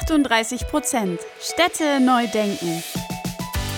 38 0.00 0.66
Prozent 0.66 1.20
Städte 1.40 2.00
neu 2.00 2.26
denken. 2.26 2.82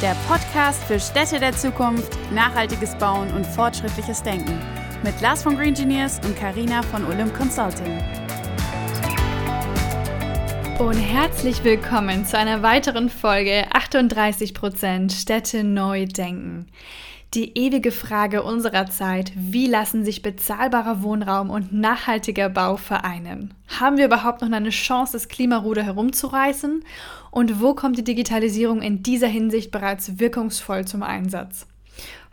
Der 0.00 0.16
Podcast 0.26 0.82
für 0.84 0.98
Städte 0.98 1.38
der 1.38 1.52
Zukunft, 1.52 2.16
nachhaltiges 2.32 2.94
Bauen 2.96 3.30
und 3.34 3.46
fortschrittliches 3.46 4.22
Denken. 4.22 4.58
Mit 5.02 5.20
Lars 5.20 5.42
von 5.42 5.56
Green 5.56 5.68
Engineers 5.68 6.18
und 6.24 6.34
Karina 6.34 6.82
von 6.82 7.04
Olymp 7.04 7.36
Consulting. 7.36 8.02
Und 10.78 10.96
herzlich 10.96 11.62
willkommen 11.64 12.24
zu 12.24 12.38
einer 12.38 12.62
weiteren 12.62 13.10
Folge 13.10 13.66
38 13.72 14.54
Prozent 14.54 15.12
Städte 15.12 15.64
neu 15.64 16.06
denken. 16.06 16.66
Die 17.34 17.58
ewige 17.58 17.92
Frage 17.92 18.42
unserer 18.42 18.86
Zeit, 18.86 19.32
wie 19.34 19.66
lassen 19.66 20.04
sich 20.04 20.22
bezahlbarer 20.22 21.02
Wohnraum 21.02 21.50
und 21.50 21.72
nachhaltiger 21.72 22.48
Bau 22.48 22.76
vereinen? 22.76 23.52
Haben 23.78 23.98
wir 23.98 24.06
überhaupt 24.06 24.40
noch 24.40 24.50
eine 24.50 24.70
Chance, 24.70 25.12
das 25.12 25.28
Klimaruder 25.28 25.82
herumzureißen? 25.82 26.82
Und 27.30 27.60
wo 27.60 27.74
kommt 27.74 27.98
die 27.98 28.04
Digitalisierung 28.04 28.80
in 28.80 29.02
dieser 29.02 29.26
Hinsicht 29.26 29.70
bereits 29.70 30.18
wirkungsvoll 30.18 30.86
zum 30.86 31.02
Einsatz? 31.02 31.66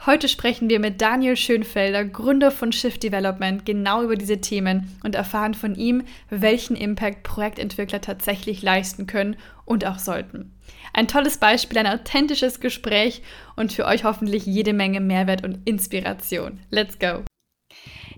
Heute 0.06 0.28
sprechen 0.28 0.70
wir 0.70 0.80
mit 0.80 1.02
Daniel 1.02 1.36
Schönfelder, 1.36 2.06
Gründer 2.06 2.52
von 2.52 2.72
Shift 2.72 3.04
Development, 3.04 3.66
genau 3.66 4.04
über 4.04 4.16
diese 4.16 4.42
Themen 4.42 4.90
und 5.04 5.16
erfahren 5.16 5.54
von 5.54 5.76
ihm, 5.76 6.04
welchen 6.30 6.76
Impact 6.76 7.24
Projektentwickler 7.24 8.00
tatsächlich 8.00 8.62
leisten 8.62 9.08
können 9.08 9.38
und 9.66 9.86
auch 9.86 10.00
sollten. 10.00 10.53
Ein 10.94 11.08
tolles 11.08 11.38
Beispiel, 11.38 11.78
ein 11.78 11.88
authentisches 11.88 12.60
Gespräch 12.60 13.24
und 13.56 13.74
für 13.74 13.86
euch 13.86 14.04
hoffentlich 14.04 14.46
jede 14.46 14.74
Menge 14.74 15.02
Mehrwert 15.02 15.44
und 15.44 15.68
Inspiration. 15.68 16.60
Let's 16.70 17.00
go! 17.00 17.24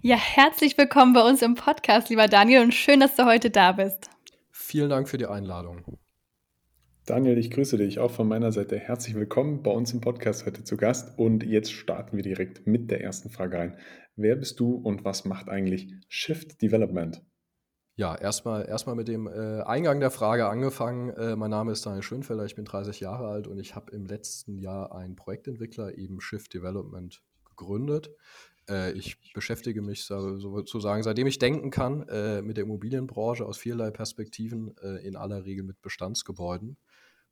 Ja, 0.02 0.18
herzlich 0.18 0.78
willkommen 0.78 1.14
bei 1.14 1.28
uns 1.28 1.42
im 1.42 1.56
Podcast, 1.56 2.10
lieber 2.10 2.28
Daniel, 2.28 2.62
und 2.62 2.74
schön, 2.74 3.00
dass 3.00 3.16
du 3.16 3.26
heute 3.26 3.50
da 3.50 3.72
bist. 3.72 4.10
Vielen 4.52 4.90
Dank 4.90 5.10
für 5.10 5.18
die 5.18 5.26
Einladung. 5.26 5.98
Daniel, 7.06 7.38
ich 7.38 7.52
grüße 7.52 7.78
dich 7.78 8.00
auch 8.00 8.12
von 8.12 8.28
meiner 8.28 8.52
Seite. 8.52 8.80
Herzlich 8.80 9.16
willkommen 9.16 9.62
bei 9.62 9.72
uns 9.72 9.94
im 9.94 10.02
Podcast 10.02 10.46
heute 10.46 10.64
zu 10.64 10.76
Gast. 10.76 11.20
Und 11.20 11.44
jetzt 11.44 11.72
starten 11.72 12.18
wir 12.18 12.24
direkt 12.24 12.66
mit 12.66 12.90
der 12.90 13.02
ersten 13.02 13.30
Frage 13.30 13.58
rein. 13.58 13.78
Wer 14.16 14.36
bist 14.36 14.60
du 14.60 14.76
und 14.76 15.06
was 15.06 15.24
macht 15.24 15.48
eigentlich 15.48 15.94
Shift 16.08 16.62
Development? 16.62 17.22
Ja, 17.98 18.14
erstmal 18.14 18.68
erstmal 18.68 18.96
mit 18.96 19.08
dem 19.08 19.26
äh, 19.26 19.62
Eingang 19.62 20.02
der 20.02 20.12
Frage 20.12 20.48
angefangen. 20.48 21.12
Äh, 21.12 21.38
mein 21.38 21.50
Name 21.50 21.72
ist 21.72 21.86
Daniel 21.86 22.04
Schönfelder, 22.04 22.44
ich 22.44 22.56
bin 22.56 22.66
30 22.66 23.00
Jahre 23.00 23.30
alt 23.30 23.48
und 23.48 23.58
ich 23.58 23.74
habe 23.74 23.94
im 23.94 24.06
letzten 24.06 24.58
Jahr 24.58 24.94
einen 24.94 25.16
Projektentwickler, 25.16 25.98
eben 25.98 26.20
Shift 26.20 26.54
Development, 26.54 27.24
gegründet. 27.46 28.10
Äh, 28.68 28.92
ich 28.94 29.18
beschäftige 29.34 29.82
mich 29.82 30.04
sozusagen, 30.04 31.04
seitdem 31.04 31.28
ich 31.28 31.40
denken 31.40 31.72
kann, 31.72 32.06
äh, 32.10 32.42
mit 32.42 32.58
der 32.58 32.66
Immobilienbranche 32.66 33.46
aus 33.46 33.58
vielerlei 33.58 33.92
Perspektiven, 33.92 34.76
äh, 34.80 34.98
in 35.08 35.16
aller 35.16 35.46
Regel 35.46 35.64
mit 35.64 35.82
Bestandsgebäuden. 35.82 36.76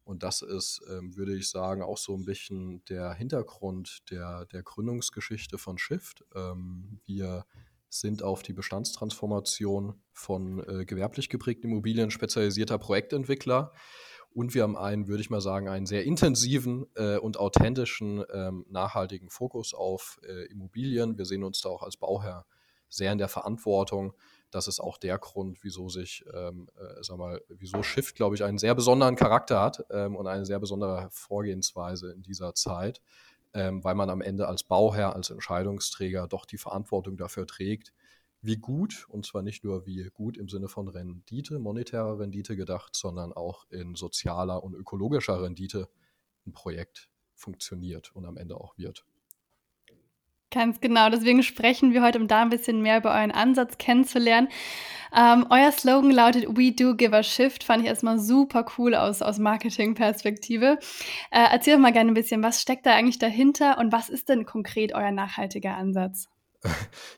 Und 0.05 0.23
das 0.23 0.41
ist, 0.41 0.81
ähm, 0.89 1.15
würde 1.17 1.35
ich 1.35 1.49
sagen, 1.49 1.81
auch 1.81 1.97
so 1.97 2.15
ein 2.15 2.25
bisschen 2.25 2.83
der 2.85 3.13
Hintergrund 3.13 4.09
der, 4.11 4.45
der 4.45 4.63
Gründungsgeschichte 4.63 5.57
von 5.57 5.77
Shift. 5.77 6.23
Ähm, 6.35 6.99
wir 7.05 7.45
sind 7.99 8.23
auf 8.23 8.41
die 8.41 8.53
Bestandstransformation 8.53 10.01
von 10.11 10.67
äh, 10.67 10.85
gewerblich 10.85 11.29
geprägten 11.29 11.67
Immobilien 11.67 12.09
spezialisierter 12.09 12.79
Projektentwickler. 12.79 13.71
Und 14.31 14.55
wir 14.55 14.63
haben 14.63 14.75
einen, 14.75 15.07
würde 15.07 15.21
ich 15.21 15.29
mal 15.29 15.41
sagen, 15.41 15.67
einen 15.67 15.85
sehr 15.85 16.03
intensiven 16.03 16.87
äh, 16.95 17.17
und 17.17 17.37
authentischen, 17.37 18.23
ähm, 18.33 18.65
nachhaltigen 18.67 19.29
Fokus 19.29 19.75
auf 19.75 20.19
äh, 20.27 20.51
Immobilien. 20.51 21.19
Wir 21.19 21.25
sehen 21.25 21.43
uns 21.43 21.61
da 21.61 21.69
auch 21.69 21.83
als 21.83 21.97
Bauherr 21.97 22.47
sehr 22.89 23.11
in 23.11 23.19
der 23.19 23.27
Verantwortung. 23.27 24.13
Das 24.49 24.67
ist 24.67 24.79
auch 24.79 24.97
der 24.97 25.19
Grund, 25.19 25.59
wieso 25.61 25.89
sich, 25.89 26.25
ähm, 26.33 26.69
äh, 26.75 27.03
sag 27.03 27.17
mal, 27.17 27.41
wieso 27.47 27.83
Shift, 27.83 28.15
glaube 28.15 28.35
ich, 28.35 28.43
einen 28.43 28.57
sehr 28.57 28.73
besonderen 28.73 29.15
Charakter 29.15 29.61
hat 29.61 29.85
ähm, 29.91 30.15
und 30.15 30.25
eine 30.25 30.45
sehr 30.47 30.59
besondere 30.59 31.09
Vorgehensweise 31.11 32.11
in 32.11 32.23
dieser 32.23 32.55
Zeit 32.55 33.01
ähm, 33.53 33.83
weil 33.83 33.95
man 33.95 34.09
am 34.09 34.21
Ende 34.21 34.47
als 34.47 34.63
Bauherr, 34.63 35.15
als 35.15 35.29
Entscheidungsträger 35.29 36.27
doch 36.27 36.45
die 36.45 36.57
Verantwortung 36.57 37.17
dafür 37.17 37.47
trägt, 37.47 37.93
wie 38.41 38.57
gut, 38.57 39.05
und 39.09 39.25
zwar 39.25 39.41
nicht 39.41 39.63
nur 39.63 39.85
wie 39.85 40.09
gut 40.13 40.37
im 40.37 40.49
Sinne 40.49 40.67
von 40.67 40.89
Rendite, 40.89 41.59
monetärer 41.59 42.19
Rendite 42.19 42.57
gedacht, 42.57 42.95
sondern 42.95 43.31
auch 43.31 43.65
in 43.69 43.95
sozialer 43.95 44.63
und 44.63 44.73
ökologischer 44.73 45.41
Rendite 45.41 45.89
ein 46.45 46.51
Projekt 46.51 47.09
funktioniert 47.35 48.13
und 48.15 48.25
am 48.25 48.37
Ende 48.37 48.57
auch 48.57 48.77
wird. 48.77 49.05
Ganz 50.53 50.79
genau, 50.81 51.09
deswegen 51.09 51.41
sprechen 51.41 51.93
wir 51.93 52.03
heute, 52.03 52.19
um 52.19 52.27
da 52.27 52.43
ein 52.43 52.51
bisschen 52.51 52.83
mehr 52.83 52.97
über 52.99 53.11
euren 53.11 53.31
Ansatz 53.31 53.79
kennenzulernen. 53.79 54.49
Ähm, 55.15 55.47
euer 55.49 55.71
Slogan 55.71 56.11
lautet 56.11 56.45
We 56.47 56.71
Do 56.71 56.95
Give 56.95 57.15
a 57.15 57.23
Shift, 57.23 57.63
fand 57.63 57.81
ich 57.81 57.89
erstmal 57.89 58.19
super 58.19 58.63
cool 58.77 58.93
aus, 58.93 59.23
aus 59.23 59.39
Marketing-Perspektive. 59.39 60.77
Äh, 61.31 61.47
erzähl 61.51 61.77
mal 61.77 61.91
gerne 61.91 62.11
ein 62.11 62.13
bisschen, 62.13 62.43
was 62.43 62.61
steckt 62.61 62.85
da 62.85 62.93
eigentlich 62.93 63.17
dahinter 63.17 63.79
und 63.79 63.91
was 63.91 64.09
ist 64.09 64.29
denn 64.29 64.45
konkret 64.45 64.93
euer 64.93 65.11
nachhaltiger 65.11 65.75
Ansatz? 65.75 66.29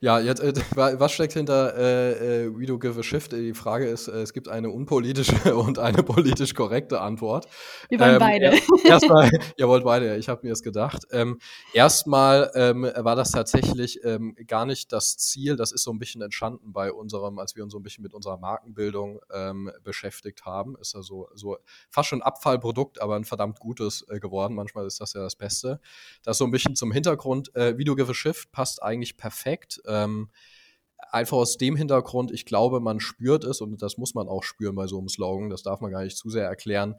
Ja, 0.01 0.19
jetzt, 0.19 0.41
äh, 0.41 0.53
was 0.75 1.11
steckt 1.11 1.33
hinter 1.33 1.75
äh, 1.77 2.45
äh, 2.45 2.55
We 2.55 2.65
Do 2.65 2.79
Give 2.79 2.99
a 2.99 3.03
Shift? 3.03 3.31
Die 3.31 3.53
Frage 3.53 3.87
ist, 3.87 4.07
äh, 4.07 4.21
es 4.21 4.33
gibt 4.33 4.47
eine 4.47 4.69
unpolitische 4.69 5.55
und 5.55 5.79
eine 5.79 6.03
politisch 6.03 6.53
korrekte 6.53 7.01
Antwort. 7.01 7.47
Wir 7.89 7.99
wollen 7.99 8.13
ähm, 8.13 8.19
beide. 8.19 8.53
Erstmal, 8.83 9.29
ihr 9.57 9.67
wollt 9.67 9.83
beide, 9.83 10.17
ich 10.17 10.29
habe 10.29 10.41
mir 10.43 10.49
das 10.49 10.63
gedacht. 10.63 11.03
Ähm, 11.11 11.39
erstmal 11.73 12.51
ähm, 12.55 12.83
war 12.95 13.15
das 13.15 13.31
tatsächlich 13.31 14.03
ähm, 14.03 14.35
gar 14.47 14.65
nicht 14.65 14.91
das 14.91 15.17
Ziel, 15.17 15.55
das 15.55 15.71
ist 15.71 15.83
so 15.83 15.91
ein 15.91 15.99
bisschen 15.99 16.21
entstanden 16.21 16.73
bei 16.73 16.91
unserem, 16.91 17.39
als 17.39 17.55
wir 17.55 17.63
uns 17.63 17.73
so 17.73 17.79
ein 17.79 17.83
bisschen 17.83 18.03
mit 18.03 18.13
unserer 18.13 18.37
Markenbildung 18.37 19.19
ähm, 19.31 19.71
beschäftigt 19.83 20.45
haben. 20.45 20.75
Ist 20.79 20.95
also 20.95 21.29
so 21.35 21.57
fast 21.89 22.09
schon 22.09 22.19
ein 22.19 22.23
Abfallprodukt, 22.23 23.01
aber 23.01 23.15
ein 23.15 23.25
verdammt 23.25 23.59
gutes 23.59 24.05
äh, 24.09 24.19
geworden. 24.19 24.55
Manchmal 24.55 24.85
ist 24.87 25.01
das 25.01 25.13
ja 25.13 25.21
das 25.21 25.35
Beste. 25.35 25.79
Das 26.23 26.37
so 26.37 26.45
ein 26.45 26.51
bisschen 26.51 26.75
zum 26.75 26.91
Hintergrund. 26.91 27.55
Äh, 27.55 27.77
We 27.77 27.83
Do 27.83 27.95
Give 27.95 28.11
a 28.11 28.13
Shift 28.13 28.51
passt 28.51 28.81
eigentlich 28.81 29.17
perfekt 29.17 29.34
perfekt. 29.35 29.81
Ähm, 29.85 30.29
einfach 31.11 31.37
aus 31.37 31.57
dem 31.57 31.75
Hintergrund, 31.75 32.31
ich 32.31 32.45
glaube, 32.45 32.79
man 32.79 32.99
spürt 32.99 33.43
es 33.43 33.61
und 33.61 33.81
das 33.81 33.97
muss 33.97 34.15
man 34.15 34.27
auch 34.27 34.43
spüren 34.43 34.75
bei 34.75 34.87
so 34.87 34.97
einem 34.97 35.09
Slogan, 35.09 35.49
das 35.49 35.63
darf 35.63 35.81
man 35.81 35.91
gar 35.91 36.03
nicht 36.03 36.17
zu 36.17 36.29
sehr 36.29 36.45
erklären. 36.45 36.95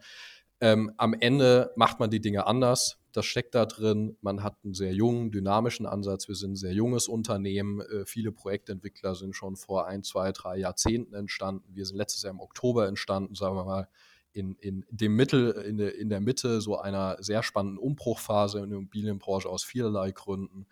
Ähm, 0.59 0.91
am 0.97 1.13
Ende 1.13 1.71
macht 1.75 1.99
man 1.99 2.09
die 2.09 2.21
Dinge 2.21 2.47
anders. 2.47 2.97
Das 3.11 3.25
steckt 3.25 3.53
da 3.53 3.65
drin. 3.65 4.17
Man 4.21 4.43
hat 4.43 4.55
einen 4.63 4.73
sehr 4.73 4.93
jungen, 4.93 5.31
dynamischen 5.31 5.85
Ansatz. 5.85 6.27
Wir 6.27 6.35
sind 6.35 6.53
ein 6.53 6.55
sehr 6.55 6.73
junges 6.73 7.07
Unternehmen. 7.07 7.81
Äh, 7.81 8.05
viele 8.05 8.31
Projektentwickler 8.31 9.13
sind 9.13 9.35
schon 9.35 9.55
vor 9.55 9.87
ein, 9.87 10.03
zwei, 10.03 10.31
drei 10.31 10.57
Jahrzehnten 10.57 11.13
entstanden. 11.13 11.75
Wir 11.75 11.85
sind 11.85 11.97
letztes 11.97 12.23
Jahr 12.23 12.33
im 12.33 12.39
Oktober 12.39 12.87
entstanden, 12.87 13.35
sagen 13.35 13.55
wir 13.55 13.65
mal, 13.65 13.87
in, 14.33 14.55
in 14.59 14.85
dem 14.89 15.15
Mittel, 15.15 15.51
in, 15.51 15.77
de, 15.77 15.89
in 15.89 16.09
der 16.09 16.21
Mitte 16.21 16.61
so 16.61 16.77
einer 16.77 17.17
sehr 17.19 17.43
spannenden 17.43 17.79
Umbruchphase 17.79 18.59
in 18.59 18.69
der 18.69 18.79
Immobilienbranche 18.79 19.49
aus 19.49 19.63
vielerlei 19.63 20.11
Gründen. 20.11 20.67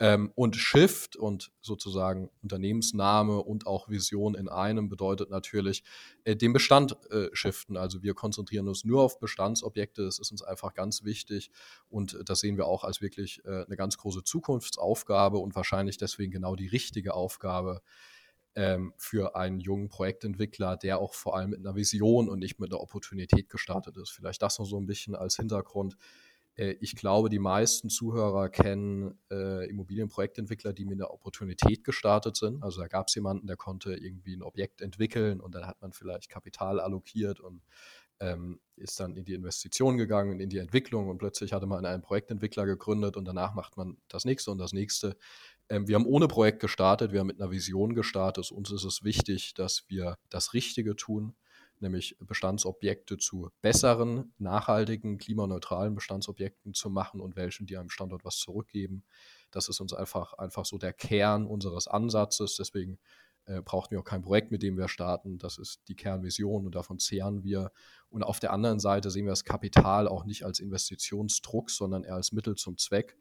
Ähm, 0.00 0.32
und 0.34 0.56
Shift 0.56 1.14
und 1.14 1.52
sozusagen 1.60 2.28
Unternehmensname 2.42 3.38
und 3.38 3.68
auch 3.68 3.88
Vision 3.88 4.34
in 4.34 4.48
einem 4.48 4.88
bedeutet 4.88 5.30
natürlich 5.30 5.84
äh, 6.24 6.34
den 6.34 6.52
Bestand 6.52 6.96
äh, 7.10 7.28
shiften. 7.32 7.76
Also 7.76 8.02
wir 8.02 8.14
konzentrieren 8.14 8.66
uns 8.66 8.84
nur 8.84 9.02
auf 9.02 9.20
Bestandsobjekte. 9.20 10.04
Das 10.04 10.18
ist 10.18 10.32
uns 10.32 10.42
einfach 10.42 10.74
ganz 10.74 11.04
wichtig 11.04 11.52
und 11.88 12.18
das 12.24 12.40
sehen 12.40 12.56
wir 12.56 12.66
auch 12.66 12.82
als 12.82 13.00
wirklich 13.00 13.44
äh, 13.44 13.64
eine 13.64 13.76
ganz 13.76 13.96
große 13.96 14.24
Zukunftsaufgabe 14.24 15.38
und 15.38 15.54
wahrscheinlich 15.54 15.96
deswegen 15.96 16.32
genau 16.32 16.56
die 16.56 16.68
richtige 16.68 17.14
Aufgabe 17.14 17.80
ähm, 18.56 18.94
für 18.96 19.36
einen 19.36 19.60
jungen 19.60 19.88
Projektentwickler, 19.88 20.76
der 20.76 20.98
auch 20.98 21.14
vor 21.14 21.36
allem 21.36 21.50
mit 21.50 21.60
einer 21.60 21.74
Vision 21.74 22.28
und 22.28 22.38
nicht 22.38 22.60
mit 22.60 22.72
einer 22.72 22.80
Opportunität 22.80 23.48
gestartet 23.48 23.96
ist. 23.96 24.10
Vielleicht 24.10 24.42
das 24.42 24.58
noch 24.58 24.66
so 24.66 24.78
ein 24.78 24.86
bisschen 24.86 25.14
als 25.14 25.36
Hintergrund. 25.36 25.96
Äh, 26.56 26.76
ich 26.80 26.96
glaube, 26.96 27.28
die 27.28 27.38
meisten 27.38 27.90
Zuhörer 27.90 28.48
kennen 28.48 29.18
äh, 29.30 29.68
Immobilienprojektentwickler, 29.68 30.72
die 30.72 30.84
mit 30.84 31.00
einer 31.00 31.12
Opportunität 31.12 31.84
gestartet 31.84 32.36
sind. 32.36 32.62
Also 32.62 32.80
da 32.80 32.88
gab 32.88 33.08
es 33.08 33.14
jemanden, 33.14 33.46
der 33.46 33.56
konnte 33.56 33.94
irgendwie 33.94 34.36
ein 34.36 34.42
Objekt 34.42 34.80
entwickeln 34.80 35.40
und 35.40 35.54
dann 35.54 35.66
hat 35.66 35.80
man 35.80 35.92
vielleicht 35.92 36.28
Kapital 36.28 36.80
allokiert 36.80 37.40
und 37.40 37.62
ähm, 38.20 38.60
ist 38.76 38.98
dann 39.00 39.16
in 39.16 39.24
die 39.24 39.34
Investition 39.34 39.96
gegangen, 39.96 40.40
in 40.40 40.48
die 40.48 40.58
Entwicklung 40.58 41.08
und 41.08 41.18
plötzlich 41.18 41.52
hatte 41.52 41.66
man 41.66 41.84
einen 41.84 42.02
Projektentwickler 42.02 42.64
gegründet 42.64 43.16
und 43.16 43.24
danach 43.24 43.54
macht 43.54 43.76
man 43.76 43.96
das 44.08 44.24
nächste 44.24 44.50
und 44.50 44.58
das 44.58 44.72
nächste. 44.72 45.16
Ähm, 45.68 45.88
wir 45.88 45.96
haben 45.96 46.06
ohne 46.06 46.28
Projekt 46.28 46.60
gestartet, 46.60 47.12
wir 47.12 47.20
haben 47.20 47.26
mit 47.26 47.40
einer 47.40 47.50
Vision 47.50 47.94
gestartet. 47.94 48.50
Uns 48.52 48.70
ist 48.70 48.84
es 48.84 49.02
wichtig, 49.02 49.54
dass 49.54 49.84
wir 49.88 50.16
das 50.30 50.54
Richtige 50.54 50.94
tun 50.96 51.34
nämlich 51.84 52.16
Bestandsobjekte 52.18 53.18
zu 53.18 53.50
besseren, 53.62 54.34
nachhaltigen, 54.38 55.18
klimaneutralen 55.18 55.94
Bestandsobjekten 55.94 56.74
zu 56.74 56.90
machen 56.90 57.20
und 57.20 57.36
welchen, 57.36 57.66
die 57.66 57.76
einem 57.76 57.90
Standort 57.90 58.24
was 58.24 58.38
zurückgeben. 58.38 59.04
Das 59.52 59.68
ist 59.68 59.80
uns 59.80 59.94
einfach, 59.94 60.32
einfach 60.34 60.64
so 60.64 60.78
der 60.78 60.92
Kern 60.92 61.46
unseres 61.46 61.86
Ansatzes. 61.86 62.56
Deswegen 62.56 62.98
äh, 63.46 63.60
brauchten 63.60 63.92
wir 63.92 64.00
auch 64.00 64.04
kein 64.04 64.22
Projekt, 64.22 64.50
mit 64.50 64.62
dem 64.62 64.76
wir 64.76 64.88
starten. 64.88 65.38
Das 65.38 65.58
ist 65.58 65.82
die 65.88 65.94
Kernvision 65.94 66.66
und 66.66 66.74
davon 66.74 66.98
zehren 66.98 67.44
wir. 67.44 67.70
Und 68.08 68.22
auf 68.22 68.40
der 68.40 68.52
anderen 68.52 68.80
Seite 68.80 69.10
sehen 69.10 69.26
wir 69.26 69.32
das 69.32 69.44
Kapital 69.44 70.08
auch 70.08 70.24
nicht 70.24 70.44
als 70.44 70.60
Investitionsdruck, 70.60 71.70
sondern 71.70 72.04
eher 72.04 72.14
als 72.14 72.32
Mittel 72.32 72.56
zum 72.56 72.78
Zweck, 72.78 73.16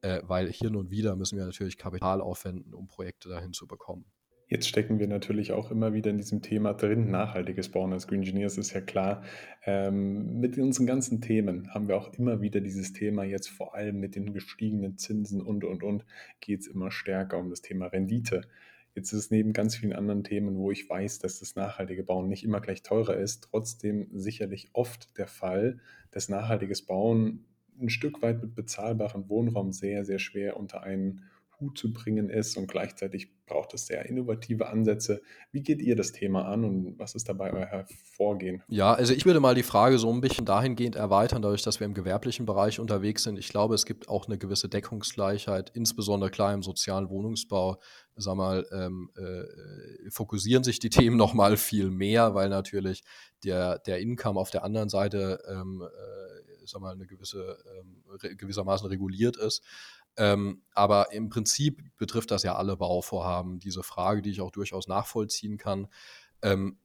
äh, 0.00 0.22
weil 0.24 0.50
hin 0.50 0.74
und 0.74 0.90
wieder 0.90 1.16
müssen 1.16 1.38
wir 1.38 1.44
natürlich 1.44 1.76
Kapital 1.76 2.20
aufwenden, 2.20 2.74
um 2.74 2.86
Projekte 2.86 3.28
dahin 3.28 3.52
zu 3.52 3.66
bekommen. 3.66 4.10
Jetzt 4.50 4.66
stecken 4.66 4.98
wir 4.98 5.08
natürlich 5.08 5.52
auch 5.52 5.70
immer 5.70 5.92
wieder 5.92 6.10
in 6.10 6.16
diesem 6.16 6.40
Thema 6.40 6.72
drin, 6.72 7.10
nachhaltiges 7.10 7.68
Bauen 7.68 7.92
als 7.92 8.06
Green 8.06 8.22
Engineers 8.22 8.56
ist 8.56 8.72
ja 8.72 8.80
klar. 8.80 9.22
Ähm, 9.66 10.40
mit 10.40 10.56
unseren 10.56 10.86
ganzen 10.86 11.20
Themen 11.20 11.74
haben 11.74 11.86
wir 11.86 11.98
auch 11.98 12.14
immer 12.14 12.40
wieder 12.40 12.62
dieses 12.62 12.94
Thema, 12.94 13.24
jetzt 13.24 13.48
vor 13.48 13.74
allem 13.74 14.00
mit 14.00 14.16
den 14.16 14.32
gestiegenen 14.32 14.96
Zinsen 14.96 15.42
und, 15.42 15.64
und, 15.64 15.82
und, 15.82 16.06
geht 16.40 16.60
es 16.60 16.66
immer 16.66 16.90
stärker 16.90 17.36
um 17.36 17.50
das 17.50 17.60
Thema 17.60 17.88
Rendite. 17.88 18.40
Jetzt 18.94 19.12
ist 19.12 19.18
es 19.18 19.30
neben 19.30 19.52
ganz 19.52 19.76
vielen 19.76 19.92
anderen 19.92 20.24
Themen, 20.24 20.56
wo 20.56 20.70
ich 20.70 20.88
weiß, 20.88 21.18
dass 21.18 21.40
das 21.40 21.54
nachhaltige 21.54 22.02
Bauen 22.02 22.28
nicht 22.28 22.42
immer 22.42 22.62
gleich 22.62 22.82
teurer 22.82 23.18
ist, 23.18 23.48
trotzdem 23.50 24.08
sicherlich 24.14 24.70
oft 24.72 25.18
der 25.18 25.26
Fall, 25.26 25.78
dass 26.10 26.30
nachhaltiges 26.30 26.80
Bauen 26.80 27.44
ein 27.78 27.90
Stück 27.90 28.22
weit 28.22 28.40
mit 28.42 28.54
bezahlbarem 28.54 29.28
Wohnraum 29.28 29.72
sehr, 29.72 30.06
sehr 30.06 30.18
schwer 30.18 30.56
unter 30.56 30.82
einen 30.82 31.24
Hut 31.60 31.76
zu 31.76 31.92
bringen 31.92 32.30
ist 32.30 32.56
und 32.56 32.68
gleichzeitig 32.68 33.28
braucht 33.46 33.74
es 33.74 33.86
sehr 33.86 34.06
innovative 34.06 34.68
Ansätze. 34.68 35.22
Wie 35.50 35.62
geht 35.62 35.80
ihr 35.80 35.96
das 35.96 36.12
Thema 36.12 36.46
an 36.46 36.64
und 36.64 36.98
was 36.98 37.14
ist 37.14 37.28
dabei 37.28 37.52
euer 37.52 37.86
Vorgehen? 38.16 38.62
Ja, 38.68 38.94
also 38.94 39.12
ich 39.12 39.26
würde 39.26 39.40
mal 39.40 39.54
die 39.54 39.62
Frage 39.62 39.98
so 39.98 40.12
ein 40.12 40.20
bisschen 40.20 40.44
dahingehend 40.44 40.96
erweitern, 40.96 41.42
dadurch, 41.42 41.62
dass 41.62 41.80
wir 41.80 41.86
im 41.86 41.94
gewerblichen 41.94 42.46
Bereich 42.46 42.78
unterwegs 42.78 43.24
sind. 43.24 43.38
Ich 43.38 43.48
glaube, 43.48 43.74
es 43.74 43.86
gibt 43.86 44.08
auch 44.08 44.26
eine 44.26 44.38
gewisse 44.38 44.68
Deckungsgleichheit, 44.68 45.70
insbesondere 45.74 46.30
klar 46.30 46.52
im 46.54 46.62
sozialen 46.62 47.08
Wohnungsbau. 47.08 47.80
Sag 48.16 48.36
mal, 48.36 48.66
ähm, 48.72 49.10
äh, 49.16 50.10
fokussieren 50.10 50.64
sich 50.64 50.78
die 50.78 50.90
Themen 50.90 51.16
noch 51.16 51.34
mal 51.34 51.56
viel 51.56 51.90
mehr, 51.90 52.34
weil 52.34 52.48
natürlich 52.48 53.02
der, 53.44 53.78
der 53.80 53.98
Income 53.98 54.38
auf 54.38 54.50
der 54.50 54.64
anderen 54.64 54.88
Seite 54.88 55.40
ähm, 55.48 55.82
äh, 55.82 56.28
sag 56.68 56.80
mal, 56.80 56.92
eine 56.92 57.06
gewisse, 57.06 57.58
ähm, 57.78 58.02
gewissermaßen 58.36 58.86
reguliert 58.86 59.36
ist. 59.36 59.62
Ähm, 60.18 60.62
aber 60.74 61.12
im 61.12 61.28
Prinzip 61.28 61.80
betrifft 61.96 62.32
das 62.32 62.42
ja 62.42 62.56
alle 62.56 62.76
Bauvorhaben, 62.76 63.60
diese 63.60 63.84
Frage, 63.84 64.20
die 64.20 64.30
ich 64.30 64.40
auch 64.40 64.50
durchaus 64.50 64.88
nachvollziehen 64.88 65.58
kann. 65.58 65.86
Ähm, 66.42 66.78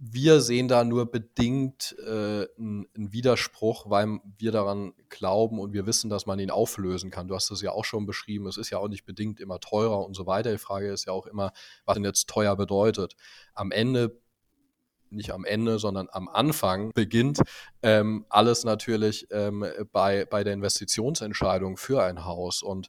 wir 0.00 0.40
sehen 0.40 0.68
da 0.68 0.84
nur 0.84 1.10
bedingt 1.10 1.96
äh, 2.06 2.46
einen 2.56 2.86
Widerspruch, 2.94 3.90
weil 3.90 4.20
wir 4.38 4.52
daran 4.52 4.94
glauben 5.08 5.58
und 5.58 5.72
wir 5.72 5.86
wissen, 5.86 6.08
dass 6.08 6.24
man 6.24 6.38
ihn 6.38 6.50
auflösen 6.50 7.10
kann. 7.10 7.28
Du 7.28 7.34
hast 7.34 7.50
es 7.50 7.60
ja 7.60 7.72
auch 7.72 7.84
schon 7.84 8.06
beschrieben, 8.06 8.46
es 8.46 8.56
ist 8.56 8.70
ja 8.70 8.78
auch 8.78 8.88
nicht 8.88 9.04
bedingt 9.04 9.40
immer 9.40 9.58
teurer 9.58 10.04
und 10.06 10.14
so 10.14 10.24
weiter. 10.26 10.52
Die 10.52 10.58
Frage 10.58 10.90
ist 10.90 11.06
ja 11.06 11.12
auch 11.12 11.26
immer, 11.26 11.52
was 11.84 11.94
denn 11.94 12.04
jetzt 12.04 12.28
teuer 12.28 12.56
bedeutet. 12.56 13.16
Am 13.54 13.72
Ende 13.72 14.20
nicht 15.10 15.32
am 15.32 15.44
Ende, 15.44 15.78
sondern 15.78 16.08
am 16.10 16.28
Anfang 16.28 16.92
beginnt 16.94 17.40
ähm, 17.82 18.26
alles 18.28 18.64
natürlich 18.64 19.26
ähm, 19.30 19.64
bei, 19.92 20.24
bei 20.24 20.44
der 20.44 20.54
Investitionsentscheidung 20.54 21.76
für 21.76 22.02
ein 22.02 22.24
Haus. 22.24 22.62
Und 22.62 22.88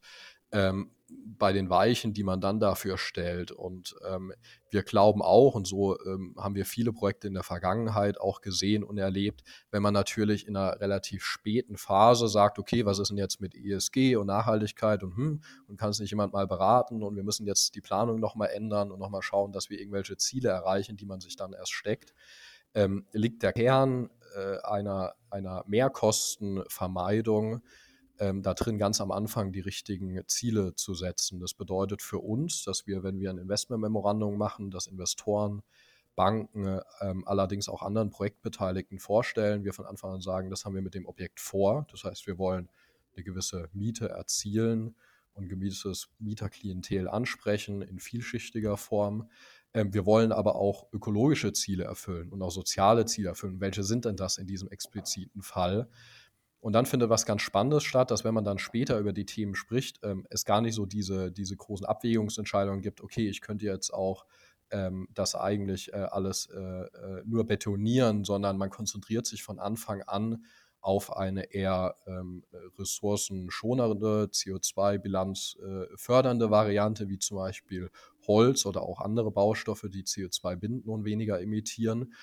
ähm, 0.52 0.92
bei 1.12 1.54
den 1.54 1.70
Weichen, 1.70 2.14
die 2.14 2.24
man 2.24 2.42
dann 2.42 2.60
dafür 2.60 2.98
stellt. 2.98 3.52
Und 3.52 3.96
ähm, 4.08 4.34
wir 4.70 4.84
glauben 4.84 5.22
auch, 5.22 5.56
und 5.56 5.66
so 5.66 6.00
ähm, 6.06 6.36
haben 6.38 6.56
wir 6.56 6.66
viele 6.66 6.92
Projekte 6.92 7.28
in 7.28 7.34
der 7.34 7.44
Vergangenheit 7.44 8.20
auch 8.20 8.42
gesehen 8.42 8.84
und 8.84 8.98
erlebt, 8.98 9.44
wenn 9.72 9.82
man 9.82 9.94
natürlich 9.94 10.48
in 10.48 10.56
einer 10.56 10.80
relativ 10.80 11.24
späten 11.24 11.78
Phase 11.78 12.28
sagt, 12.28 12.60
okay, 12.60 12.86
was 12.86 13.00
ist 13.00 13.10
denn 13.10 13.18
jetzt 13.18 13.42
mit 13.42 13.56
ESG 13.56 14.16
und 14.18 14.28
Nachhaltigkeit 14.28 15.04
und 15.04 15.16
hm, 15.16 15.42
und 15.68 15.78
kann 15.78 15.90
es 15.90 16.00
nicht 16.00 16.12
jemand 16.12 16.34
mal 16.34 16.48
beraten 16.48 17.04
und 17.04 17.16
wir 17.16 17.24
müssen 17.24 17.48
jetzt 17.48 17.76
die 17.76 17.82
Planung 17.82 18.20
nochmal 18.20 18.50
ändern 18.50 18.92
und 18.92 19.00
nochmal 19.00 19.22
schauen, 19.22 19.52
dass 19.52 19.70
wir 19.70 19.80
irgendwelche 19.80 20.18
Ziele 20.18 20.50
erreichen, 20.50 20.98
die 20.98 21.06
man 21.06 21.22
sich 21.22 21.36
dann 21.36 21.54
erst 21.54 21.72
steckt, 21.72 22.14
ähm, 22.74 23.06
liegt 23.12 23.44
der 23.44 23.54
Kern 23.54 24.10
äh, 24.36 24.58
einer, 24.64 25.14
einer 25.30 25.64
Mehrkostenvermeidung 25.68 27.62
ähm, 28.20 28.44
da 28.44 28.54
drin 28.54 28.78
ganz 28.78 29.02
am 29.02 29.12
Anfang 29.12 29.52
die 29.52 29.62
richtigen 29.62 30.22
Ziele 30.28 30.76
zu 30.76 30.94
setzen. 30.94 31.40
Das 31.40 31.54
bedeutet 31.54 32.02
für 32.02 32.20
uns, 32.20 32.64
dass 32.64 32.86
wir, 32.86 33.04
wenn 33.04 33.20
wir 33.20 33.30
ein 33.30 33.38
Investmentmemorandum 33.38 34.38
machen, 34.38 34.72
dass 34.72 34.88
Investoren, 34.88 35.64
Banken, 36.16 36.82
ähm, 37.00 37.26
allerdings 37.26 37.70
auch 37.70 37.82
anderen 37.82 38.10
Projektbeteiligten 38.10 39.00
vorstellen, 39.00 39.64
wir 39.64 39.74
von 39.74 39.86
Anfang 39.86 40.12
an 40.12 40.22
sagen, 40.22 40.50
das 40.50 40.66
haben 40.66 40.76
wir 40.76 40.82
mit 40.82 40.94
dem 40.94 41.06
Objekt 41.06 41.40
vor. 41.40 41.88
Das 41.92 42.04
heißt, 42.04 42.28
wir 42.28 42.38
wollen 42.38 42.70
eine 43.16 43.24
gewisse 43.24 43.70
Miete 43.72 44.10
erzielen 44.10 44.96
und 45.34 45.48
gewisses 45.48 46.10
Mieterklientel 46.20 47.08
ansprechen 47.08 47.82
in 47.82 48.00
vielschichtiger 48.00 48.76
Form. 48.76 49.30
Ähm, 49.74 49.94
wir 49.94 50.06
wollen 50.06 50.34
aber 50.34 50.56
auch 50.56 50.92
ökologische 50.92 51.54
Ziele 51.54 51.86
erfüllen 51.86 52.34
und 52.34 52.42
auch 52.42 52.52
soziale 52.52 53.06
Ziele 53.06 53.30
erfüllen. 53.30 53.62
Welche 53.62 53.84
sind 53.84 54.04
denn 54.04 54.18
das 54.18 54.38
in 54.38 54.48
diesem 54.48 54.70
expliziten 54.70 55.42
Fall? 55.42 55.88
Und 56.62 56.74
dann 56.74 56.86
findet 56.86 57.10
was 57.10 57.26
ganz 57.26 57.42
Spannendes 57.42 57.84
statt, 57.84 58.12
dass 58.12 58.24
wenn 58.24 58.34
man 58.34 58.44
dann 58.44 58.58
später 58.58 59.00
über 59.00 59.14
die 59.14 59.26
Themen 59.26 59.56
spricht, 59.56 60.00
ähm, 60.04 60.28
es 60.30 60.44
gar 60.44 60.62
nicht 60.62 60.76
so 60.76 60.86
diese, 60.86 61.32
diese 61.32 61.56
großen 61.56 61.86
Abwägungsentscheidungen 61.86 62.82
gibt, 62.82 63.02
okay, 63.02 63.30
ich 63.30 63.42
könnte 63.42 63.66
jetzt 63.66 63.94
auch 63.94 64.26
ähm, 64.72 65.08
das 65.14 65.36
eigentlich 65.36 65.94
äh, 65.94 65.98
alles 65.98 66.48
äh, 66.48 66.60
äh, 66.60 67.24
nur 67.26 67.46
betonieren, 67.46 68.24
sondern 68.24 68.58
man 68.58 68.70
konzentriert 68.70 69.26
sich 69.26 69.44
von 69.44 69.60
Anfang 69.60 70.02
an 70.04 70.44
auf 70.82 71.16
eine 71.16 71.54
eher 71.54 71.96
ähm, 72.08 72.44
ressourcenschonernde, 72.78 74.30
CO2-Bilanz 74.32 75.58
äh, 75.62 75.86
fördernde 75.96 76.52
Variante, 76.52 77.10
wie 77.10 77.20
zum 77.20 77.38
Beispiel 77.38 77.90
Holz 78.28 78.66
oder 78.66 78.84
auch 78.84 79.02
andere 79.02 79.32
Baustoffe, 79.32 79.88
die 79.90 80.04
CO2 80.04 80.56
binden 80.56 80.90
und 80.90 81.04
weniger 81.04 81.42
emittieren. 81.42 82.14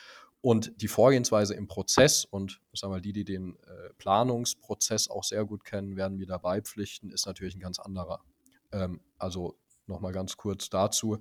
Und 0.47 0.81
die 0.81 0.87
Vorgehensweise 0.87 1.55
im 1.55 1.67
Prozess 1.67 2.25
und 2.25 2.61
sagen 2.73 2.95
wir, 2.95 3.01
die, 3.01 3.13
die 3.13 3.25
den 3.25 3.57
äh, 3.65 3.93
Planungsprozess 3.99 5.11
auch 5.11 5.25
sehr 5.25 5.45
gut 5.45 5.65
kennen, 5.65 5.97
werden 5.97 6.19
mir 6.19 6.29
dabei 6.29 6.61
pflichten, 6.61 7.11
ist 7.11 7.27
natürlich 7.27 7.57
ein 7.57 7.61
ganz 7.61 7.81
anderer. 7.81 8.23
Ähm, 8.71 9.01
also 9.19 9.59
nochmal 9.89 10.13
ganz 10.13 10.37
kurz 10.37 10.71
dazu. 10.71 11.19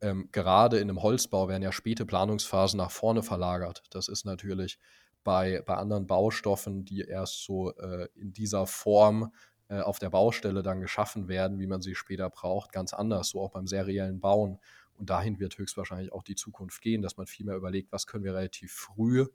Ähm, 0.00 0.28
gerade 0.30 0.78
in 0.78 0.88
einem 0.88 1.02
Holzbau 1.02 1.48
werden 1.48 1.64
ja 1.64 1.72
späte 1.72 2.06
Planungsphasen 2.06 2.78
nach 2.78 2.92
vorne 2.92 3.24
verlagert. 3.24 3.82
Das 3.90 4.06
ist 4.06 4.24
natürlich 4.24 4.78
bei, 5.24 5.60
bei 5.66 5.74
anderen 5.74 6.06
Baustoffen, 6.06 6.84
die 6.84 7.00
erst 7.00 7.42
so 7.42 7.74
äh, 7.74 8.06
in 8.14 8.32
dieser 8.32 8.68
Form 8.68 9.32
äh, 9.66 9.80
auf 9.80 9.98
der 9.98 10.10
Baustelle 10.10 10.62
dann 10.62 10.80
geschaffen 10.80 11.26
werden, 11.26 11.58
wie 11.58 11.66
man 11.66 11.82
sie 11.82 11.96
später 11.96 12.30
braucht, 12.30 12.70
ganz 12.70 12.94
anders, 12.94 13.30
so 13.30 13.40
auch 13.40 13.50
beim 13.50 13.66
seriellen 13.66 14.20
Bauen. 14.20 14.60
Und 14.98 15.10
dahin 15.10 15.38
wird 15.38 15.56
höchstwahrscheinlich 15.58 16.12
auch 16.12 16.22
die 16.22 16.34
Zukunft 16.34 16.82
gehen, 16.82 17.02
dass 17.02 17.16
man 17.16 17.26
viel 17.26 17.46
mehr 17.46 17.56
überlegt, 17.56 17.92
was 17.92 18.06
können 18.06 18.24
wir 18.24 18.34
relativ 18.34 18.72
früh 18.72 19.26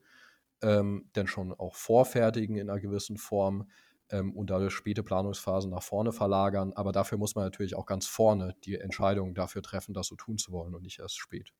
ähm, 0.64 1.10
denn 1.16 1.28
schon 1.28 1.54
auch 1.54 1.76
vorfertigen 1.76 2.56
in 2.56 2.70
einer 2.70 2.80
gewissen 2.80 3.18
Form 3.18 3.70
ähm, 4.10 4.34
und 4.34 4.50
dadurch 4.50 4.74
späte 4.74 5.04
Planungsphasen 5.04 5.70
nach 5.70 5.84
vorne 5.84 6.14
verlagern. 6.14 6.74
Aber 6.74 6.92
dafür 6.92 7.18
muss 7.18 7.36
man 7.36 7.44
natürlich 7.44 7.76
auch 7.76 7.86
ganz 7.86 8.08
vorne 8.08 8.56
die 8.64 8.76
Entscheidung 8.76 9.36
dafür 9.36 9.62
treffen, 9.62 9.94
das 9.94 10.08
so 10.08 10.16
tun 10.16 10.38
zu 10.38 10.52
wollen 10.52 10.74
und 10.74 10.84
nicht 10.84 11.00
erst 11.00 11.18
spät. 11.18 11.54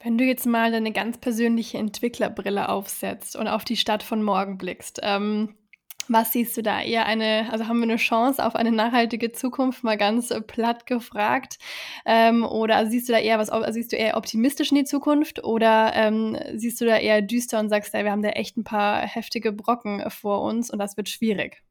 Wenn 0.00 0.16
du 0.16 0.24
jetzt 0.24 0.46
mal 0.46 0.70
deine 0.70 0.92
ganz 0.92 1.18
persönliche 1.18 1.76
Entwicklerbrille 1.76 2.68
aufsetzt 2.68 3.36
und 3.36 3.48
auf 3.48 3.64
die 3.64 3.76
Stadt 3.76 4.02
von 4.02 4.22
morgen 4.22 4.56
blickst, 4.56 5.00
ähm, 5.02 5.56
was 6.08 6.32
siehst 6.32 6.56
du 6.56 6.62
da? 6.62 6.80
Eher 6.80 7.06
eine, 7.06 7.48
also 7.52 7.66
haben 7.66 7.78
wir 7.78 7.84
eine 7.84 7.96
Chance 7.96 8.44
auf 8.44 8.54
eine 8.54 8.72
nachhaltige 8.72 9.32
Zukunft, 9.32 9.84
mal 9.84 9.98
ganz 9.98 10.30
äh, 10.30 10.40
platt 10.40 10.86
gefragt? 10.86 11.58
Ähm, 12.06 12.44
oder 12.44 12.86
siehst 12.86 13.08
du 13.08 13.12
da 13.12 13.18
eher 13.18 13.38
was, 13.38 13.50
also 13.50 13.72
siehst 13.72 13.92
du 13.92 13.96
eher 13.96 14.16
optimistisch 14.16 14.70
in 14.70 14.78
die 14.78 14.84
Zukunft 14.84 15.44
oder 15.44 15.92
ähm, 15.94 16.38
siehst 16.54 16.80
du 16.80 16.86
da 16.86 16.96
eher 16.96 17.20
düster 17.22 17.60
und 17.60 17.68
sagst, 17.68 17.92
ja, 17.94 18.04
wir 18.04 18.10
haben 18.10 18.22
da 18.22 18.30
echt 18.30 18.56
ein 18.56 18.64
paar 18.64 19.00
heftige 19.00 19.52
Brocken 19.52 20.00
äh, 20.00 20.10
vor 20.10 20.42
uns 20.42 20.70
und 20.70 20.78
das 20.78 20.96
wird 20.96 21.08
schwierig? 21.08 21.62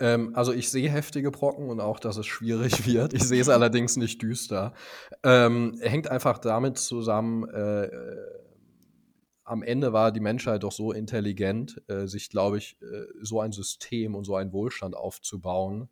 Ähm, 0.00 0.32
also 0.34 0.52
ich 0.52 0.70
sehe 0.70 0.88
heftige 0.88 1.30
Brocken 1.30 1.68
und 1.68 1.80
auch, 1.80 1.98
dass 1.98 2.16
es 2.16 2.26
schwierig 2.26 2.86
wird. 2.86 3.12
Ich 3.12 3.24
sehe 3.24 3.40
es 3.40 3.48
allerdings 3.48 3.96
nicht 3.96 4.22
düster. 4.22 4.72
Ähm, 5.24 5.78
hängt 5.82 6.10
einfach 6.10 6.38
damit 6.38 6.78
zusammen, 6.78 7.48
äh, 7.48 7.88
am 9.48 9.62
Ende 9.62 9.92
war 9.92 10.12
die 10.12 10.20
Menschheit 10.20 10.62
doch 10.62 10.72
so 10.72 10.92
intelligent, 10.92 11.82
äh, 11.88 12.06
sich, 12.06 12.28
glaube 12.28 12.58
ich, 12.58 12.76
äh, 12.82 13.06
so 13.20 13.40
ein 13.40 13.52
System 13.52 14.14
und 14.14 14.24
so 14.24 14.36
einen 14.36 14.52
Wohlstand 14.52 14.94
aufzubauen, 14.94 15.88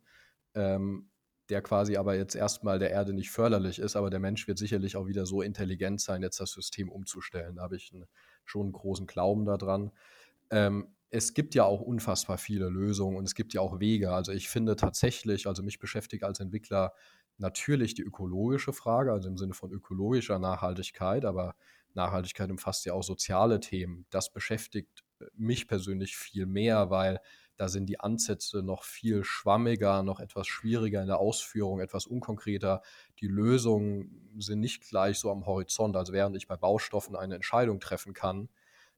ähm, 0.53 1.09
der 1.49 1.61
quasi 1.61 1.97
aber 1.97 2.15
jetzt 2.15 2.35
erstmal 2.35 2.77
der 2.77 2.91
Erde 2.91 3.13
nicht 3.13 3.31
förderlich 3.31 3.79
ist, 3.79 3.95
aber 3.95 4.09
der 4.09 4.19
Mensch 4.19 4.47
wird 4.47 4.59
sicherlich 4.59 4.95
auch 4.95 5.07
wieder 5.07 5.25
so 5.25 5.41
intelligent 5.41 6.01
sein, 6.01 6.21
jetzt 6.21 6.39
das 6.39 6.51
System 6.51 6.89
umzustellen. 6.89 7.55
Da 7.55 7.63
habe 7.63 7.77
ich 7.77 7.91
einen, 7.93 8.05
schon 8.45 8.63
einen 8.63 8.73
großen 8.73 9.07
Glauben 9.07 9.45
daran. 9.45 9.91
Ähm, 10.51 10.93
es 11.09 11.33
gibt 11.33 11.55
ja 11.55 11.63
auch 11.63 11.81
unfassbar 11.81 12.37
viele 12.37 12.69
Lösungen 12.69 13.17
und 13.17 13.23
es 13.23 13.33
gibt 13.33 13.53
ja 13.53 13.61
auch 13.61 13.79
Wege. 13.79 14.11
Also 14.11 14.33
ich 14.33 14.49
finde 14.49 14.75
tatsächlich, 14.75 15.47
also 15.47 15.63
mich 15.63 15.79
beschäftigt 15.79 16.23
als 16.23 16.39
Entwickler 16.39 16.93
natürlich 17.37 17.95
die 17.95 18.03
ökologische 18.03 18.73
Frage, 18.73 19.11
also 19.11 19.29
im 19.29 19.37
Sinne 19.37 19.53
von 19.53 19.71
ökologischer 19.71 20.37
Nachhaltigkeit, 20.37 21.25
aber 21.25 21.55
Nachhaltigkeit 21.97 22.49
umfasst 22.49 22.85
ja 22.85 22.93
auch 22.93 23.03
soziale 23.03 23.59
Themen. 23.59 24.05
Das 24.09 24.31
beschäftigt 24.31 25.03
äh, 25.19 25.25
mich 25.35 25.67
persönlich 25.67 26.15
viel 26.15 26.45
mehr, 26.45 26.89
weil 26.89 27.19
da 27.57 27.67
sind 27.67 27.87
die 27.87 27.99
Ansätze 27.99 28.61
noch 28.61 28.83
viel 28.83 29.23
schwammiger, 29.23 30.03
noch 30.03 30.19
etwas 30.19 30.47
schwieriger 30.47 31.01
in 31.01 31.07
der 31.07 31.17
Ausführung, 31.17 31.79
etwas 31.79 32.05
unkonkreter. 32.05 32.83
Die 33.19 33.27
Lösungen 33.27 34.31
sind 34.37 34.59
nicht 34.59 34.87
gleich 34.87 35.17
so 35.17 35.31
am 35.31 35.45
Horizont. 35.45 35.97
Also 35.97 36.13
während 36.13 36.37
ich 36.37 36.47
bei 36.47 36.55
Baustoffen 36.55 37.15
eine 37.15 37.35
Entscheidung 37.35 37.79
treffen 37.79 38.13
kann, 38.13 38.49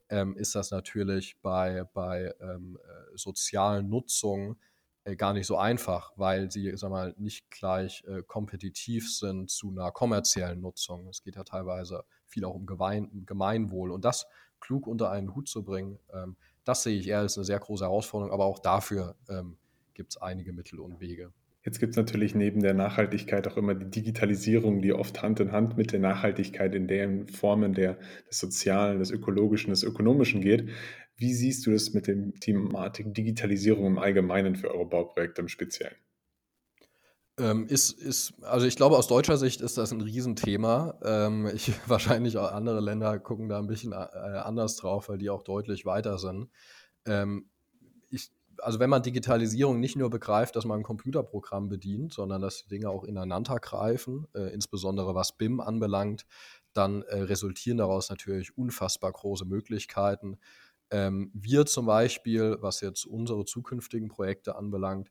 ähm, 0.10 0.36
ist 0.36 0.56
das 0.56 0.72
natürlich 0.72 1.40
bei, 1.42 1.86
bei 1.94 2.34
ähm, 2.42 2.78
äh, 2.84 3.18
sozialen 3.18 3.88
Nutzungen 3.90 4.60
äh, 5.06 5.16
gar 5.16 5.34
nicht 5.34 5.48
so 5.48 5.58
einfach, 5.58 6.12
weil 6.18 6.52
sie, 6.52 6.76
sag 6.76 6.90
mal, 6.92 7.16
nicht 7.18 7.50
gleich 7.52 8.04
äh, 8.08 8.24
kompetitiv 8.24 9.10
sind 9.14 9.50
zu 9.50 9.70
einer 9.70 9.92
kommerziellen 9.92 10.60
Nutzung. 10.60 11.08
Es 11.08 11.24
geht 11.24 11.36
ja 11.36 11.44
teilweise 11.44 12.04
viel 12.30 12.46
auch 12.46 12.56
um 12.56 12.66
Gemein 12.66 13.26
Gemeinwohl 13.26 13.92
und 13.92 14.06
das 14.06 14.28
klug 14.60 14.88
unter 14.88 15.12
einen 15.12 15.36
Hut 15.36 15.48
zu 15.48 15.64
bringen, 15.64 16.00
ähm, 16.14 16.36
das 16.64 16.84
sehe 16.84 16.98
ich 16.98 17.08
eher 17.08 17.20
als 17.20 17.38
eine 17.38 17.46
sehr 17.46 17.60
große 17.60 17.84
Herausforderung, 17.84 18.34
aber 18.34 18.46
auch 18.46 18.60
dafür 18.60 19.16
ähm, 19.28 19.58
gibt 19.94 20.12
es 20.12 20.22
einige 20.22 20.54
Mittel 20.54 20.80
und 20.80 21.00
Wege. 21.00 21.34
Jetzt 21.66 21.80
gibt 21.80 21.92
es 21.92 21.98
natürlich 21.98 22.36
neben 22.36 22.62
der 22.62 22.74
Nachhaltigkeit 22.74 23.48
auch 23.48 23.58
immer 23.58 23.76
die 23.76 23.90
Digitalisierung, 23.90 24.82
die 24.82 24.94
oft 24.94 25.22
Hand 25.22 25.42
in 25.42 25.52
Hand 25.52 25.78
mit 25.78 25.92
der 25.92 26.00
Nachhaltigkeit 26.00 26.74
in 26.74 26.88
den 26.88 27.28
Formen 27.28 27.74
der, 27.74 27.98
des 28.30 28.40
Sozialen, 28.40 29.00
des 29.00 29.12
Ökologischen, 29.12 29.72
des 29.72 29.84
Ökonomischen 29.84 30.42
geht. 30.42 30.70
Wie 31.18 31.34
siehst 31.34 31.66
du 31.66 31.72
das 31.72 31.94
mit 31.94 32.08
der 32.08 32.32
Thematik 32.40 33.14
Digitalisierung 33.14 33.88
im 33.88 34.00
Allgemeinen 34.00 34.56
für 34.56 34.74
eure 34.74 34.88
Bauprojekte 34.88 35.42
im 35.42 35.50
Speziellen? 35.50 35.98
Ähm, 37.40 37.68
ist, 37.68 37.92
ist, 37.92 38.34
also 38.44 38.66
ich 38.66 38.76
glaube, 38.76 38.98
aus 38.98 39.08
deutscher 39.08 39.38
Sicht 39.38 39.62
ist 39.62 39.78
das 39.78 39.92
ein 39.92 40.02
Riesenthema. 40.02 41.00
Ähm, 41.04 41.50
ich, 41.54 41.72
wahrscheinlich 41.88 42.38
auch 42.38 42.52
andere 42.52 42.82
Länder 42.82 43.18
gucken 43.20 43.48
da 43.48 43.58
ein 43.60 43.68
bisschen 43.68 43.94
äh, 43.94 43.96
anders 43.96 44.76
drauf, 44.76 45.10
weil 45.10 45.18
die 45.18 45.30
auch 45.30 45.44
deutlich 45.44 45.86
weiter 45.86 46.18
sind. 46.18 46.50
Ähm, 47.06 47.50
ich, 48.10 48.30
also 48.58 48.80
wenn 48.80 48.90
man 48.90 49.04
Digitalisierung 49.04 49.80
nicht 49.80 49.96
nur 49.96 50.10
begreift, 50.10 50.58
dass 50.58 50.66
man 50.66 50.82
ein 50.82 50.84
Computerprogramm 50.84 51.70
bedient, 51.70 52.14
sondern 52.14 52.42
dass 52.42 52.64
die 52.64 52.68
Dinge 52.68 52.90
auch 52.90 53.06
ineinander 53.06 53.56
greifen, 53.56 54.28
äh, 54.34 54.54
insbesondere 54.54 55.16
was 55.16 55.38
BIM 55.38 55.62
anbelangt, 55.62 56.26
dann 56.74 57.04
äh, 57.04 57.22
resultieren 57.22 57.78
daraus 57.78 58.10
natürlich 58.10 58.58
unfassbar 58.58 59.14
große 59.14 59.46
Möglichkeiten. 59.46 60.38
Ähm, 60.92 61.32
wir 61.34 61.66
zum 61.66 61.86
Beispiel, 61.86 62.58
was 62.62 62.82
jetzt 62.82 63.06
unsere 63.06 63.46
zukünftigen 63.46 64.10
Projekte 64.10 64.56
anbelangt, 64.56 65.10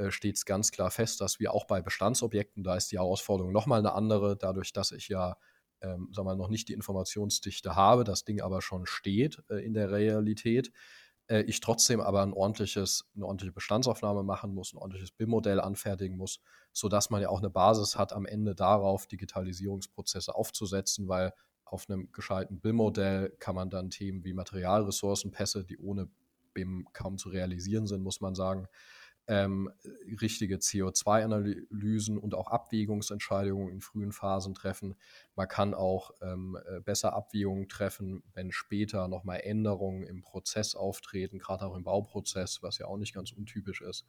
äh, 0.00 0.10
steht 0.10 0.36
es 0.36 0.44
ganz 0.44 0.70
klar 0.72 0.90
fest, 0.90 1.20
dass 1.20 1.40
wir 1.40 1.52
auch 1.52 1.66
bei 1.66 1.82
Bestandsobjekten, 1.82 2.64
da 2.64 2.76
ist 2.76 2.90
die 2.92 2.98
Herausforderung 2.98 3.52
nochmal 3.52 3.80
eine 3.80 3.92
andere, 3.92 4.36
dadurch, 4.36 4.72
dass 4.72 4.92
ich 4.92 5.08
ja 5.08 5.36
ähm, 5.82 6.08
sagen 6.12 6.28
wir, 6.28 6.36
noch 6.36 6.48
nicht 6.48 6.68
die 6.68 6.72
Informationsdichte 6.72 7.74
habe, 7.74 8.04
das 8.04 8.24
Ding 8.24 8.40
aber 8.40 8.62
schon 8.62 8.86
steht 8.86 9.42
äh, 9.48 9.64
in 9.64 9.74
der 9.74 9.90
Realität, 9.90 10.72
äh, 11.28 11.42
ich 11.42 11.60
trotzdem 11.60 12.00
aber 12.00 12.22
ein 12.22 12.32
ordentliches, 12.32 13.08
eine 13.14 13.26
ordentliche 13.26 13.52
Bestandsaufnahme 13.52 14.22
machen 14.22 14.54
muss, 14.54 14.72
ein 14.72 14.78
ordentliches 14.78 15.12
BIM-Modell 15.12 15.60
anfertigen 15.60 16.16
muss, 16.16 16.40
sodass 16.72 17.10
man 17.10 17.22
ja 17.22 17.28
auch 17.28 17.38
eine 17.38 17.50
Basis 17.50 17.96
hat, 17.96 18.12
am 18.12 18.26
Ende 18.26 18.54
darauf 18.54 19.06
Digitalisierungsprozesse 19.06 20.34
aufzusetzen, 20.34 21.08
weil 21.08 21.32
auf 21.64 21.88
einem 21.88 22.10
gescheiten 22.12 22.60
BIM-Modell 22.60 23.30
kann 23.38 23.54
man 23.54 23.70
dann 23.70 23.90
Themen 23.90 24.24
wie 24.24 24.34
Materialressourcenpässe, 24.34 25.64
die 25.64 25.78
ohne 25.78 26.10
BIM 26.52 26.88
kaum 26.92 27.16
zu 27.16 27.28
realisieren 27.28 27.86
sind, 27.86 28.02
muss 28.02 28.20
man 28.20 28.34
sagen, 28.34 28.66
ähm, 29.30 29.70
richtige 30.20 30.56
CO2-Analysen 30.56 32.18
und 32.18 32.34
auch 32.34 32.48
Abwägungsentscheidungen 32.48 33.68
in 33.68 33.80
frühen 33.80 34.10
Phasen 34.10 34.54
treffen. 34.54 34.96
Man 35.36 35.46
kann 35.46 35.72
auch 35.72 36.10
ähm, 36.20 36.58
äh, 36.66 36.80
besser 36.80 37.12
Abwägungen 37.12 37.68
treffen, 37.68 38.24
wenn 38.34 38.50
später 38.50 39.06
nochmal 39.06 39.42
Änderungen 39.44 40.02
im 40.02 40.20
Prozess 40.20 40.74
auftreten, 40.74 41.38
gerade 41.38 41.64
auch 41.64 41.76
im 41.76 41.84
Bauprozess, 41.84 42.60
was 42.64 42.78
ja 42.78 42.86
auch 42.86 42.96
nicht 42.96 43.14
ganz 43.14 43.30
untypisch 43.30 43.82
ist. 43.82 44.04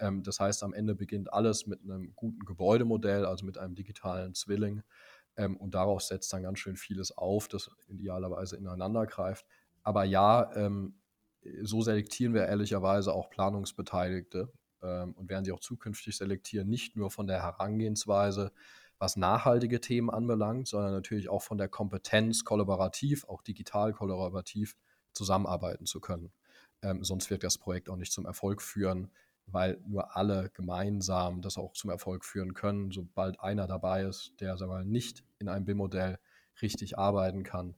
Ähm, 0.00 0.24
das 0.24 0.40
heißt, 0.40 0.64
am 0.64 0.74
Ende 0.74 0.96
beginnt 0.96 1.32
alles 1.32 1.68
mit 1.68 1.80
einem 1.84 2.12
guten 2.16 2.44
Gebäudemodell, 2.44 3.24
also 3.26 3.46
mit 3.46 3.58
einem 3.58 3.76
digitalen 3.76 4.34
Zwilling. 4.34 4.82
Ähm, 5.36 5.56
und 5.56 5.76
daraus 5.76 6.08
setzt 6.08 6.32
dann 6.32 6.42
ganz 6.42 6.58
schön 6.58 6.76
vieles 6.76 7.16
auf, 7.16 7.46
das 7.46 7.70
idealerweise 7.86 8.56
ineinander 8.56 9.06
greift. 9.06 9.46
Aber 9.84 10.02
ja, 10.02 10.50
ähm, 10.56 10.96
so 11.62 11.80
selektieren 11.80 12.34
wir 12.34 12.46
ehrlicherweise 12.46 13.12
auch 13.12 13.30
Planungsbeteiligte 13.30 14.50
und 14.84 15.28
werden 15.28 15.44
sie 15.44 15.52
auch 15.52 15.60
zukünftig 15.60 16.16
selektieren, 16.16 16.68
nicht 16.68 16.96
nur 16.96 17.10
von 17.10 17.26
der 17.26 17.42
Herangehensweise, 17.42 18.52
was 18.98 19.16
nachhaltige 19.16 19.80
Themen 19.80 20.10
anbelangt, 20.10 20.68
sondern 20.68 20.92
natürlich 20.92 21.28
auch 21.28 21.42
von 21.42 21.58
der 21.58 21.68
Kompetenz, 21.68 22.44
kollaborativ, 22.44 23.24
auch 23.24 23.42
digital 23.42 23.92
kollaborativ 23.92 24.76
zusammenarbeiten 25.12 25.86
zu 25.86 26.00
können. 26.00 26.32
Ähm, 26.82 27.02
sonst 27.02 27.30
wird 27.30 27.44
das 27.44 27.58
Projekt 27.58 27.88
auch 27.88 27.96
nicht 27.96 28.12
zum 28.12 28.26
Erfolg 28.26 28.62
führen, 28.62 29.10
weil 29.46 29.80
nur 29.86 30.16
alle 30.16 30.50
gemeinsam 30.54 31.42
das 31.42 31.58
auch 31.58 31.72
zum 31.72 31.90
Erfolg 31.90 32.24
führen 32.24 32.54
können. 32.54 32.90
Sobald 32.90 33.40
einer 33.40 33.66
dabei 33.66 34.04
ist, 34.04 34.32
der 34.40 34.56
sagen 34.56 34.72
wir, 34.72 34.84
nicht 34.84 35.24
in 35.38 35.48
einem 35.48 35.64
BIM-Modell 35.64 36.18
richtig 36.62 36.98
arbeiten 36.98 37.42
kann, 37.42 37.74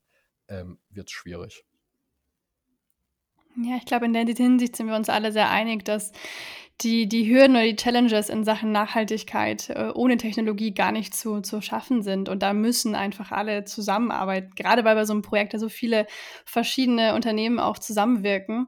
ähm, 0.49 0.79
wird 0.91 1.09
es 1.09 1.13
schwierig. 1.13 1.65
Ja, 3.63 3.77
ich 3.77 3.87
glaube, 3.87 4.05
in 4.05 4.13
der 4.13 4.27
Hinsicht 4.27 4.77
sind 4.77 4.87
wir 4.87 4.97
uns 4.97 5.09
alle 5.09 5.33
sehr 5.33 5.51
einig, 5.51 5.85
dass 5.85 6.13
die, 6.83 7.09
die 7.09 7.27
Hürden 7.27 7.57
oder 7.57 7.65
die 7.65 7.77
Challenges 7.77 8.29
in 8.29 8.45
Sachen 8.45 8.71
Nachhaltigkeit 8.71 9.71
äh, 9.71 9.91
ohne 9.95 10.19
Technologie 10.19 10.75
gar 10.75 10.93
nicht 10.93 11.15
zu, 11.15 11.41
zu 11.41 11.63
schaffen 11.63 12.03
sind. 12.03 12.29
Und 12.29 12.43
da 12.43 12.53
müssen 12.53 12.95
einfach 12.95 13.33
alle 13.33 13.65
zusammenarbeiten, 13.65 14.53
gerade 14.55 14.85
weil 14.85 14.95
bei 14.95 15.07
so 15.07 15.15
einem 15.15 15.23
Projekt 15.23 15.55
ja 15.55 15.59
so 15.59 15.71
viele 15.71 16.07
verschiedene 16.45 17.15
Unternehmen 17.15 17.59
auch 17.59 17.79
zusammenwirken. 17.79 18.67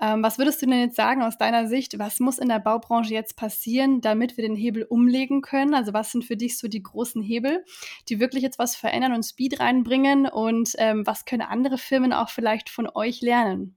Ähm, 0.00 0.22
was 0.22 0.36
würdest 0.36 0.60
du 0.60 0.66
denn 0.66 0.80
jetzt 0.80 0.96
sagen 0.96 1.22
aus 1.22 1.38
deiner 1.38 1.66
Sicht, 1.66 1.98
was 1.98 2.20
muss 2.20 2.38
in 2.38 2.50
der 2.50 2.58
Baubranche 2.58 3.14
jetzt 3.14 3.36
passieren, 3.36 4.02
damit 4.02 4.36
wir 4.36 4.46
den 4.46 4.56
Hebel 4.56 4.82
umlegen 4.82 5.40
können? 5.40 5.72
Also 5.72 5.94
was 5.94 6.12
sind 6.12 6.26
für 6.26 6.36
dich 6.36 6.58
so 6.58 6.68
die 6.68 6.82
großen 6.82 7.22
Hebel, 7.22 7.64
die 8.10 8.20
wirklich 8.20 8.42
jetzt 8.42 8.58
was 8.58 8.76
verändern 8.76 9.14
und 9.14 9.24
Speed 9.24 9.60
reinbringen? 9.60 10.26
Und 10.26 10.72
ähm, 10.76 11.06
was 11.06 11.24
können 11.24 11.42
andere 11.42 11.78
Firmen 11.78 12.12
auch 12.12 12.28
vielleicht 12.28 12.68
von 12.68 12.86
euch 12.94 13.22
lernen? 13.22 13.75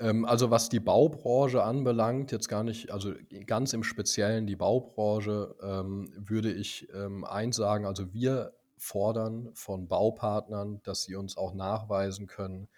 Ähm, 0.00 0.24
also 0.24 0.50
was 0.50 0.68
die 0.68 0.80
Baubranche 0.80 1.62
anbelangt, 1.62 2.32
jetzt 2.32 2.48
gar 2.48 2.64
nicht, 2.64 2.90
also 2.90 3.12
ganz 3.46 3.72
im 3.72 3.84
Speziellen 3.84 4.46
die 4.46 4.56
Baubranche, 4.56 5.54
ähm, 5.62 6.10
würde 6.16 6.50
ich 6.52 6.88
ähm, 6.94 7.24
eins 7.24 7.56
sagen, 7.56 7.84
also 7.86 8.12
wir 8.12 8.54
fordern 8.78 9.50
von 9.54 9.88
Baupartnern, 9.88 10.80
dass 10.82 11.02
sie 11.02 11.14
uns 11.14 11.36
auch 11.36 11.52
nachweisen 11.52 12.26
können, 12.26 12.68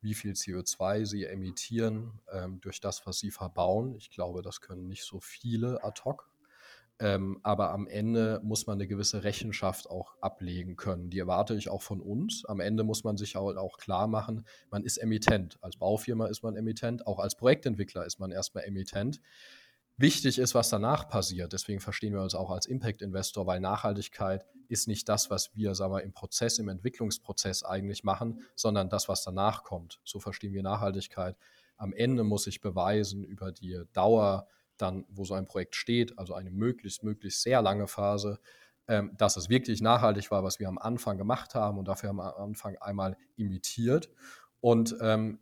wie 0.00 0.14
viel 0.14 0.32
CO2 0.32 1.06
sie 1.06 1.24
emittieren 1.24 2.18
durch 2.60 2.80
das, 2.80 3.06
was 3.06 3.20
sie 3.20 3.30
verbauen. 3.30 3.94
Ich 3.94 4.10
glaube, 4.10 4.42
das 4.42 4.60
können 4.60 4.88
nicht 4.88 5.04
so 5.04 5.20
viele 5.20 5.84
ad 5.84 6.02
hoc. 6.04 6.31
Ähm, 7.02 7.40
aber 7.42 7.72
am 7.72 7.88
Ende 7.88 8.40
muss 8.44 8.68
man 8.68 8.74
eine 8.76 8.86
gewisse 8.86 9.24
Rechenschaft 9.24 9.90
auch 9.90 10.14
ablegen 10.20 10.76
können. 10.76 11.10
Die 11.10 11.18
erwarte 11.18 11.56
ich 11.56 11.68
auch 11.68 11.82
von 11.82 12.00
uns. 12.00 12.44
Am 12.44 12.60
Ende 12.60 12.84
muss 12.84 13.02
man 13.02 13.16
sich 13.16 13.36
auch, 13.36 13.56
auch 13.56 13.78
klar 13.78 14.06
machen, 14.06 14.46
man 14.70 14.84
ist 14.84 14.98
Emittent. 14.98 15.58
Als 15.62 15.76
Baufirma 15.76 16.28
ist 16.28 16.44
man 16.44 16.54
Emittent, 16.54 17.04
auch 17.08 17.18
als 17.18 17.34
Projektentwickler 17.34 18.06
ist 18.06 18.20
man 18.20 18.30
erstmal 18.30 18.62
Emittent. 18.62 19.20
Wichtig 19.96 20.38
ist, 20.38 20.54
was 20.54 20.70
danach 20.70 21.08
passiert. 21.08 21.52
Deswegen 21.52 21.80
verstehen 21.80 22.12
wir 22.14 22.22
uns 22.22 22.36
auch 22.36 22.50
als 22.50 22.66
Impact-Investor, 22.66 23.48
weil 23.48 23.58
Nachhaltigkeit 23.58 24.46
ist 24.68 24.86
nicht 24.86 25.08
das, 25.08 25.28
was 25.28 25.56
wir 25.56 25.74
sagen 25.74 25.92
wir, 25.92 26.04
im 26.04 26.12
Prozess, 26.12 26.60
im 26.60 26.68
Entwicklungsprozess 26.68 27.64
eigentlich 27.64 28.04
machen, 28.04 28.42
sondern 28.54 28.88
das, 28.88 29.08
was 29.08 29.24
danach 29.24 29.64
kommt. 29.64 30.00
So 30.04 30.20
verstehen 30.20 30.52
wir 30.52 30.62
Nachhaltigkeit. 30.62 31.36
Am 31.76 31.92
Ende 31.92 32.22
muss 32.22 32.46
ich 32.46 32.60
beweisen 32.60 33.24
über 33.24 33.50
die 33.50 33.82
Dauer, 33.92 34.46
dann, 34.82 35.04
wo 35.08 35.24
so 35.24 35.34
ein 35.34 35.46
Projekt 35.46 35.76
steht, 35.76 36.18
also 36.18 36.34
eine 36.34 36.50
möglichst, 36.50 37.02
möglichst 37.04 37.42
sehr 37.42 37.62
lange 37.62 37.86
Phase, 37.86 38.40
ähm, 38.88 39.12
dass 39.16 39.36
es 39.36 39.48
wirklich 39.48 39.80
nachhaltig 39.80 40.30
war, 40.30 40.42
was 40.42 40.58
wir 40.58 40.68
am 40.68 40.78
Anfang 40.78 41.16
gemacht 41.16 41.54
haben 41.54 41.78
und 41.78 41.86
dafür 41.86 42.10
haben 42.10 42.16
wir 42.16 42.36
am 42.36 42.50
Anfang 42.50 42.76
einmal 42.78 43.16
imitiert. 43.36 44.10
Und 44.60 44.96
ähm, 45.00 45.38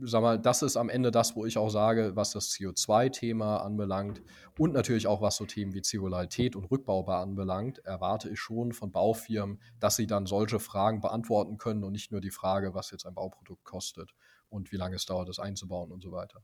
sag 0.00 0.22
mal, 0.22 0.38
das 0.38 0.62
ist 0.62 0.76
am 0.76 0.88
Ende 0.88 1.10
das, 1.10 1.36
wo 1.36 1.44
ich 1.44 1.58
auch 1.58 1.68
sage, 1.68 2.16
was 2.16 2.32
das 2.32 2.50
CO2-Thema 2.50 3.58
anbelangt 3.58 4.22
und 4.58 4.72
natürlich 4.72 5.06
auch 5.06 5.20
was 5.20 5.36
so 5.36 5.44
Themen 5.44 5.74
wie 5.74 5.82
Zirkularität 5.82 6.56
und 6.56 6.70
Rückbaubar 6.70 7.22
anbelangt, 7.22 7.78
erwarte 7.80 8.30
ich 8.30 8.40
schon 8.40 8.72
von 8.72 8.90
Baufirmen, 8.90 9.60
dass 9.80 9.96
sie 9.96 10.06
dann 10.06 10.26
solche 10.26 10.60
Fragen 10.60 11.00
beantworten 11.00 11.58
können 11.58 11.84
und 11.84 11.92
nicht 11.92 12.10
nur 12.10 12.20
die 12.20 12.30
Frage, 12.30 12.74
was 12.74 12.90
jetzt 12.90 13.06
ein 13.06 13.14
Bauprodukt 13.14 13.64
kostet 13.64 14.14
und 14.48 14.72
wie 14.72 14.76
lange 14.76 14.96
es 14.96 15.06
dauert, 15.06 15.28
es 15.28 15.38
einzubauen 15.38 15.92
und 15.92 16.02
so 16.02 16.12
weiter 16.12 16.42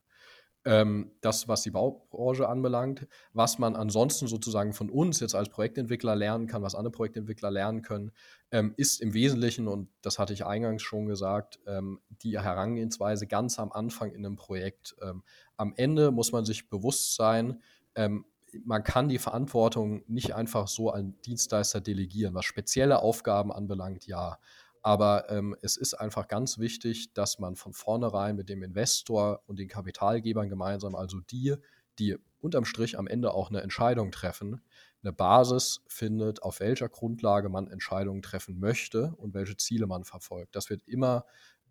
ähm, 0.64 1.12
das, 1.20 1.48
was 1.48 1.62
die 1.62 1.70
Baubranche 1.70 2.48
anbelangt. 2.48 3.06
Was 3.32 3.58
man 3.58 3.76
ansonsten 3.76 4.26
sozusagen 4.26 4.72
von 4.72 4.90
uns 4.90 5.20
jetzt 5.20 5.34
als 5.34 5.48
Projektentwickler 5.48 6.16
lernen 6.16 6.46
kann, 6.46 6.62
was 6.62 6.74
andere 6.74 6.92
Projektentwickler 6.92 7.50
lernen 7.50 7.82
können, 7.82 8.12
ähm, 8.50 8.74
ist 8.76 9.00
im 9.00 9.14
Wesentlichen, 9.14 9.68
und 9.68 9.88
das 10.02 10.18
hatte 10.18 10.32
ich 10.32 10.44
eingangs 10.44 10.82
schon 10.82 11.06
gesagt, 11.06 11.60
ähm, 11.66 12.00
die 12.22 12.38
Herangehensweise 12.38 13.26
ganz 13.26 13.58
am 13.58 13.72
Anfang 13.72 14.10
in 14.10 14.24
einem 14.24 14.36
Projekt. 14.36 14.96
Ähm, 15.02 15.22
am 15.56 15.72
Ende 15.76 16.10
muss 16.10 16.32
man 16.32 16.44
sich 16.44 16.68
bewusst 16.68 17.14
sein, 17.14 17.62
ähm, 17.94 18.24
man 18.64 18.82
kann 18.82 19.08
die 19.08 19.18
Verantwortung 19.18 20.02
nicht 20.06 20.34
einfach 20.34 20.68
so 20.68 20.90
an 20.90 21.14
Dienstleister 21.26 21.80
delegieren. 21.80 22.34
Was 22.34 22.46
spezielle 22.46 23.00
Aufgaben 23.00 23.52
anbelangt, 23.52 24.06
ja. 24.06 24.38
Aber 24.88 25.28
ähm, 25.28 25.54
es 25.61 25.76
ist 25.76 25.92
einfach 25.92 26.28
ganz 26.28 26.57
wichtig, 26.57 27.12
dass 27.12 27.38
man 27.38 27.57
von 27.57 27.75
vornherein 27.75 28.37
mit 28.37 28.49
dem 28.49 28.62
Investor 28.62 29.42
und 29.47 29.59
den 29.59 29.68
Kapitalgebern 29.68 30.49
gemeinsam, 30.49 30.95
also 30.95 31.21
die, 31.21 31.57
die 31.99 32.16
unterm 32.40 32.64
Strich 32.64 32.99
am 32.99 33.07
Ende 33.07 33.35
auch 33.35 33.50
eine 33.50 33.61
Entscheidung 33.61 34.12
treffen, 34.12 34.62
eine 35.02 35.12
Basis 35.12 35.83
findet, 35.88 36.42
auf 36.42 36.61
welcher 36.61 36.88
Grundlage 36.88 37.50
man 37.50 37.68
Entscheidungen 37.68 38.23
treffen 38.23 38.59
möchte 38.59 39.12
und 39.18 39.35
welche 39.35 39.59
Ziele 39.59 39.87
man 39.87 40.04
verfolgt. 40.04 40.57
Das 40.57 40.71
wird 40.71 40.80
immer 40.88 41.26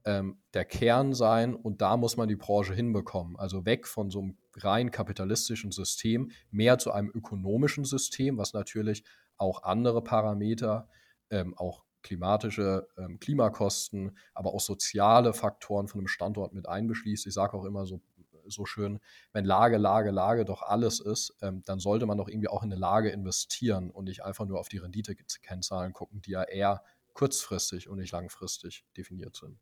ähm, 0.06 0.38
der 0.54 0.66
Kern 0.66 1.16
sein 1.16 1.56
und 1.56 1.82
da 1.82 1.98
muss 1.98 2.18
man 2.18 2.30
die 2.30 2.36
Branche 2.36 2.76
hinbekommen. 2.76 3.36
Also 3.36 3.66
weg 3.66 3.88
von 3.88 4.12
so 4.12 4.20
einem 4.20 4.38
rein 4.58 4.92
kapitalistischen 4.92 5.72
System, 5.72 6.30
mehr 6.52 6.78
zu 6.78 6.92
einem 6.92 7.10
ökonomischen 7.10 7.84
System, 7.84 8.38
was 8.38 8.54
natürlich 8.54 9.04
auch 9.38 9.64
andere 9.64 10.04
Parameter, 10.04 10.88
ähm, 11.32 11.58
auch 11.58 11.87
klimatische 12.08 12.88
ähm, 12.98 13.20
Klimakosten, 13.20 14.18
aber 14.34 14.54
auch 14.54 14.62
soziale 14.62 15.34
Faktoren 15.34 15.90
von 15.90 16.00
einem 16.00 16.08
Standort 16.08 16.54
mit 16.54 16.68
einbeschließt. 16.68 17.28
Ich 17.28 17.34
sage 17.34 17.54
auch 17.54 17.66
immer 17.66 17.86
so, 17.86 18.02
so 18.46 18.66
schön, 18.66 19.00
wenn 19.34 19.44
Lage, 19.44 19.78
Lage, 19.78 20.12
Lage 20.12 20.46
doch 20.46 20.62
alles 20.62 21.02
ist, 21.02 21.36
ähm, 21.42 21.64
dann 21.66 21.80
sollte 21.80 22.06
man 22.06 22.18
doch 22.18 22.30
irgendwie 22.30 22.48
auch 22.48 22.64
in 22.64 22.72
eine 22.72 22.80
Lage 22.80 23.10
investieren 23.10 23.92
und 23.92 24.06
nicht 24.06 24.24
einfach 24.24 24.46
nur 24.46 24.58
auf 24.60 24.70
die 24.70 24.78
Renditekennzahlen 24.78 25.92
gucken, 25.92 26.22
die 26.22 26.32
ja 26.32 26.44
eher 26.44 26.82
kurzfristig 27.14 27.90
und 27.90 27.98
nicht 27.98 28.14
langfristig 28.14 28.86
definiert 28.96 29.36
sind. 29.36 29.60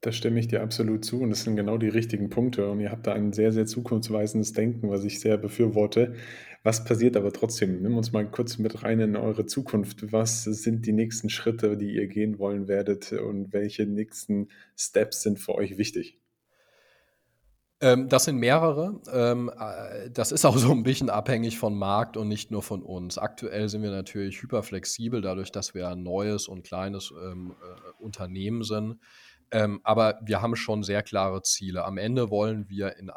Da 0.00 0.12
stimme 0.12 0.38
ich 0.38 0.46
dir 0.46 0.62
absolut 0.62 1.04
zu 1.04 1.20
und 1.20 1.30
das 1.30 1.42
sind 1.42 1.56
genau 1.56 1.76
die 1.76 1.88
richtigen 1.88 2.30
Punkte 2.30 2.70
und 2.70 2.78
ihr 2.78 2.92
habt 2.92 3.08
da 3.08 3.14
ein 3.14 3.32
sehr, 3.32 3.52
sehr 3.52 3.66
zukunftsweisendes 3.66 4.52
Denken, 4.52 4.90
was 4.90 5.02
ich 5.02 5.18
sehr 5.18 5.36
befürworte. 5.38 6.14
Was 6.62 6.84
passiert 6.84 7.16
aber 7.16 7.32
trotzdem? 7.32 7.82
Nimm 7.82 7.96
uns 7.96 8.12
mal 8.12 8.30
kurz 8.30 8.58
mit 8.58 8.84
rein 8.84 9.00
in 9.00 9.16
eure 9.16 9.46
Zukunft. 9.46 10.12
Was 10.12 10.44
sind 10.44 10.86
die 10.86 10.92
nächsten 10.92 11.30
Schritte, 11.30 11.76
die 11.76 11.94
ihr 11.94 12.06
gehen 12.06 12.38
wollen 12.38 12.68
werdet 12.68 13.12
und 13.12 13.52
welche 13.52 13.86
nächsten 13.86 14.48
Steps 14.76 15.22
sind 15.22 15.40
für 15.40 15.56
euch 15.56 15.78
wichtig? 15.78 16.18
Ähm, 17.80 18.08
das 18.08 18.24
sind 18.24 18.38
mehrere. 18.38 19.00
Ähm, 19.12 19.50
äh, 19.56 20.10
das 20.10 20.32
ist 20.32 20.44
auch 20.44 20.56
so 20.56 20.72
ein 20.72 20.82
bisschen 20.82 21.10
abhängig 21.10 21.58
vom 21.58 21.78
Markt 21.78 22.16
und 22.16 22.28
nicht 22.28 22.50
nur 22.50 22.62
von 22.62 22.82
uns. 22.82 23.18
Aktuell 23.18 23.68
sind 23.68 23.82
wir 23.82 23.90
natürlich 23.90 24.42
hyperflexibel, 24.42 25.20
dadurch, 25.20 25.52
dass 25.52 25.74
wir 25.74 25.88
ein 25.88 26.02
neues 26.02 26.48
und 26.48 26.64
kleines 26.64 27.12
ähm, 27.12 27.54
äh, 27.62 28.02
Unternehmen 28.02 28.64
sind. 28.64 28.98
Ähm, 29.50 29.80
aber 29.82 30.20
wir 30.22 30.42
haben 30.42 30.56
schon 30.56 30.82
sehr 30.82 31.02
klare 31.02 31.42
Ziele. 31.42 31.84
Am 31.84 31.98
Ende 31.98 32.30
wollen 32.30 32.68
wir 32.68 32.96
in 32.96 33.10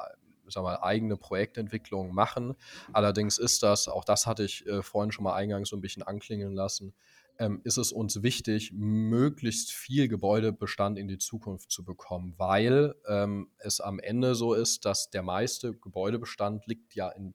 sag 0.52 0.64
mal, 0.64 0.78
eigene 0.82 1.18
Projektentwicklung 1.18 2.14
machen. 2.14 2.56
Allerdings 2.94 3.38
ist 3.38 3.64
das, 3.64 3.88
auch 3.88 4.04
das 4.04 4.28
hatte 4.28 4.44
ich 4.44 4.66
äh, 4.68 4.82
vorhin 4.82 5.12
schon 5.12 5.24
mal 5.24 5.34
eingangs 5.34 5.70
so 5.70 5.78
ein 5.78 5.82
bisschen 5.82 6.04
anklingeln 6.04 6.54
lassen, 6.54 6.94
ähm, 7.40 7.62
ist 7.64 7.78
es 7.78 7.92
uns 7.92 8.22
wichtig, 8.22 8.72
möglichst 8.74 9.72
viel 9.72 10.08
Gebäudebestand 10.08 11.00
in 11.00 11.08
die 11.08 11.18
Zukunft 11.18 11.72
zu 11.72 11.84
bekommen, 11.84 12.36
weil 12.38 12.96
ähm, 13.08 13.50
es 13.58 13.80
am 13.80 14.00
Ende 14.00 14.36
so 14.36 14.54
ist, 14.54 14.86
dass 14.86 15.10
der 15.10 15.24
meiste 15.24 15.74
Gebäudebestand 15.74 16.68
liegt 16.68 16.94
ja 16.94 17.10
in 17.10 17.34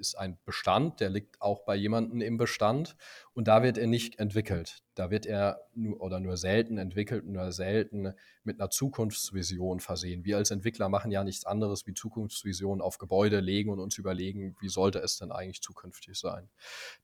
ist 0.00 0.16
ein 0.16 0.38
Bestand, 0.44 0.98
der 1.00 1.10
liegt 1.10 1.40
auch 1.40 1.64
bei 1.64 1.76
jemandem 1.76 2.20
im 2.20 2.36
Bestand 2.36 2.96
und 3.34 3.46
da 3.46 3.62
wird 3.62 3.78
er 3.78 3.86
nicht 3.86 4.18
entwickelt. 4.18 4.82
Da 4.94 5.10
wird 5.10 5.26
er 5.26 5.60
nur 5.74 6.00
oder 6.00 6.18
nur 6.18 6.36
selten 6.36 6.78
entwickelt, 6.78 7.26
nur 7.26 7.52
selten 7.52 8.14
mit 8.42 8.60
einer 8.60 8.70
Zukunftsvision 8.70 9.78
versehen. 9.80 10.24
Wir 10.24 10.38
als 10.38 10.50
Entwickler 10.50 10.88
machen 10.88 11.10
ja 11.12 11.22
nichts 11.22 11.44
anderes 11.44 11.86
wie 11.86 11.94
Zukunftsvisionen 11.94 12.80
auf 12.80 12.98
Gebäude 12.98 13.40
legen 13.40 13.70
und 13.70 13.78
uns 13.78 13.98
überlegen, 13.98 14.56
wie 14.60 14.68
sollte 14.68 14.98
es 14.98 15.18
denn 15.18 15.30
eigentlich 15.30 15.62
zukünftig 15.62 16.18
sein. 16.18 16.48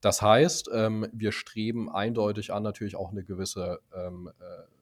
Das 0.01 0.21
heißt, 0.21 0.69
ähm, 0.73 1.07
wir 1.13 1.31
streben 1.31 1.89
eindeutig 1.89 2.51
an, 2.51 2.63
natürlich 2.63 2.95
auch 2.95 3.11
eine 3.11 3.23
gewisse 3.23 3.79
ähm, 3.95 4.29
äh, 4.39 4.77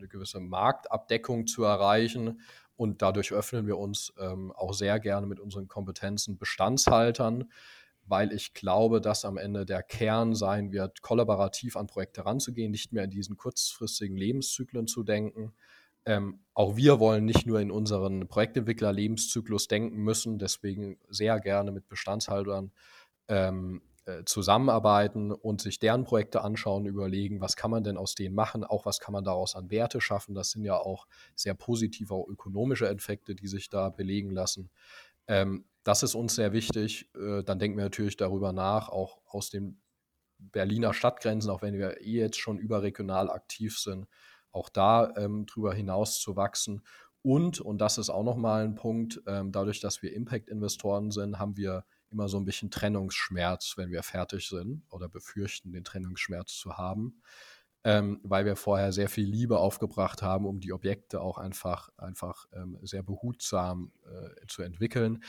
eine 0.00 0.08
gewisse 0.08 0.40
Marktabdeckung 0.40 1.46
zu 1.46 1.64
erreichen 1.64 2.40
und 2.80 3.02
dadurch 3.02 3.30
öffnen 3.30 3.66
wir 3.66 3.76
uns 3.76 4.10
ähm, 4.18 4.52
auch 4.52 4.72
sehr 4.72 4.98
gerne 5.00 5.26
mit 5.26 5.38
unseren 5.38 5.68
Kompetenzen 5.68 6.38
Bestandshaltern, 6.38 7.52
weil 8.06 8.32
ich 8.32 8.54
glaube, 8.54 9.02
dass 9.02 9.26
am 9.26 9.36
Ende 9.36 9.66
der 9.66 9.82
Kern 9.82 10.34
sein 10.34 10.72
wird, 10.72 11.02
kollaborativ 11.02 11.76
an 11.76 11.88
Projekte 11.88 12.24
ranzugehen, 12.24 12.70
nicht 12.70 12.90
mehr 12.90 13.04
in 13.04 13.10
diesen 13.10 13.36
kurzfristigen 13.36 14.16
Lebenszyklen 14.16 14.86
zu 14.86 15.02
denken. 15.02 15.52
Ähm, 16.06 16.40
auch 16.54 16.74
wir 16.74 17.00
wollen 17.00 17.26
nicht 17.26 17.44
nur 17.46 17.60
in 17.60 17.70
unseren 17.70 18.26
Projektentwickler-Lebenszyklus 18.28 19.68
denken 19.68 19.98
müssen, 19.98 20.38
deswegen 20.38 20.96
sehr 21.10 21.38
gerne 21.38 21.72
mit 21.72 21.86
Bestandshaltern 21.86 22.72
ähm, 23.28 23.82
äh, 24.10 24.24
zusammenarbeiten 24.24 25.32
und 25.32 25.60
sich 25.60 25.78
deren 25.78 26.04
Projekte 26.04 26.42
anschauen, 26.42 26.86
überlegen, 26.86 27.40
was 27.40 27.56
kann 27.56 27.70
man 27.70 27.84
denn 27.84 27.96
aus 27.96 28.14
denen 28.14 28.34
machen, 28.34 28.64
auch 28.64 28.86
was 28.86 29.00
kann 29.00 29.12
man 29.12 29.24
daraus 29.24 29.54
an 29.54 29.70
Werte 29.70 30.00
schaffen. 30.00 30.34
Das 30.34 30.50
sind 30.50 30.64
ja 30.64 30.76
auch 30.76 31.06
sehr 31.34 31.54
positive 31.54 32.12
auch 32.14 32.26
ökonomische 32.28 32.88
Effekte, 32.88 33.34
die 33.34 33.46
sich 33.46 33.68
da 33.68 33.88
belegen 33.88 34.30
lassen. 34.30 34.70
Ähm, 35.26 35.64
das 35.84 36.02
ist 36.02 36.14
uns 36.14 36.34
sehr 36.34 36.52
wichtig. 36.52 37.08
Äh, 37.14 37.42
dann 37.44 37.58
denken 37.58 37.76
wir 37.78 37.84
natürlich 37.84 38.16
darüber 38.16 38.52
nach, 38.52 38.88
auch 38.88 39.20
aus 39.26 39.50
den 39.50 39.80
Berliner 40.38 40.94
Stadtgrenzen, 40.94 41.50
auch 41.50 41.62
wenn 41.62 41.74
wir 41.74 42.00
eh 42.00 42.18
jetzt 42.18 42.38
schon 42.38 42.58
überregional 42.58 43.30
aktiv 43.30 43.78
sind, 43.78 44.06
auch 44.52 44.68
da 44.68 45.14
ähm, 45.16 45.46
drüber 45.46 45.74
hinaus 45.74 46.18
zu 46.18 46.36
wachsen. 46.36 46.82
Und, 47.22 47.60
und 47.60 47.78
das 47.78 47.98
ist 47.98 48.10
auch 48.10 48.24
nochmal 48.24 48.64
ein 48.64 48.74
Punkt, 48.74 49.22
ähm, 49.26 49.52
dadurch, 49.52 49.80
dass 49.80 50.02
wir 50.02 50.14
Impact-Investoren 50.14 51.10
sind, 51.10 51.38
haben 51.38 51.56
wir 51.56 51.84
immer 52.10 52.28
so 52.28 52.38
ein 52.38 52.44
bisschen 52.44 52.70
Trennungsschmerz, 52.70 53.74
wenn 53.76 53.90
wir 53.90 54.02
fertig 54.02 54.48
sind 54.48 54.82
oder 54.90 55.08
befürchten, 55.08 55.72
den 55.72 55.84
Trennungsschmerz 55.84 56.54
zu 56.54 56.76
haben, 56.76 57.22
ähm, 57.84 58.20
weil 58.22 58.44
wir 58.44 58.56
vorher 58.56 58.92
sehr 58.92 59.08
viel 59.08 59.26
Liebe 59.26 59.58
aufgebracht 59.58 60.22
haben, 60.22 60.46
um 60.46 60.60
die 60.60 60.72
Objekte 60.72 61.20
auch 61.20 61.38
einfach, 61.38 61.90
einfach 61.96 62.46
ähm, 62.52 62.78
sehr 62.82 63.02
behutsam 63.02 63.92
äh, 64.04 64.46
zu 64.46 64.62
entwickeln. 64.62 65.22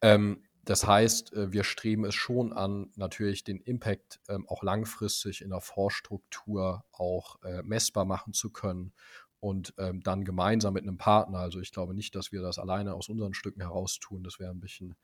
Ähm, 0.00 0.44
das 0.64 0.86
heißt, 0.86 1.32
äh, 1.32 1.50
wir 1.50 1.64
streben 1.64 2.04
es 2.04 2.14
schon 2.14 2.52
an, 2.52 2.92
natürlich 2.94 3.42
den 3.42 3.58
Impact 3.60 4.20
ähm, 4.28 4.46
auch 4.48 4.62
langfristig 4.62 5.40
in 5.40 5.50
der 5.50 5.62
Vorstruktur 5.62 6.84
auch 6.92 7.42
äh, 7.42 7.62
messbar 7.62 8.04
machen 8.04 8.34
zu 8.34 8.50
können 8.50 8.92
und 9.40 9.72
ähm, 9.78 10.02
dann 10.02 10.24
gemeinsam 10.24 10.74
mit 10.74 10.82
einem 10.82 10.98
Partner. 10.98 11.38
Also 11.38 11.60
ich 11.60 11.72
glaube 11.72 11.94
nicht, 11.94 12.14
dass 12.14 12.32
wir 12.32 12.42
das 12.42 12.58
alleine 12.58 12.94
aus 12.94 13.08
unseren 13.08 13.34
Stücken 13.34 13.60
heraus 13.60 13.98
tun. 13.98 14.22
Das 14.22 14.38
wäre 14.38 14.50
ein 14.50 14.60
bisschen 14.60 14.94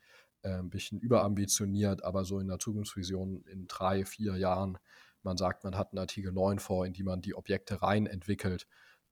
äh, 0.44 0.59
ein 0.59 0.70
bisschen 0.70 1.00
überambitioniert, 1.00 2.04
aber 2.04 2.24
so 2.24 2.38
in 2.38 2.48
der 2.48 2.59
Zukunftsvision 2.59 3.44
in 3.46 3.66
drei, 3.66 4.04
vier 4.04 4.37
Jahren, 4.37 4.78
man 5.22 5.37
sagt, 5.37 5.64
man 5.64 5.76
hat 5.76 5.92
einen 5.92 5.98
Artikel 5.98 6.33
9 6.33 6.59
vor, 6.59 6.87
in 6.87 6.92
die 6.92 7.02
man 7.02 7.22
die 7.22 7.35
Objekte 7.35 7.83
rein 7.83 8.07
entwickelt 8.07 8.66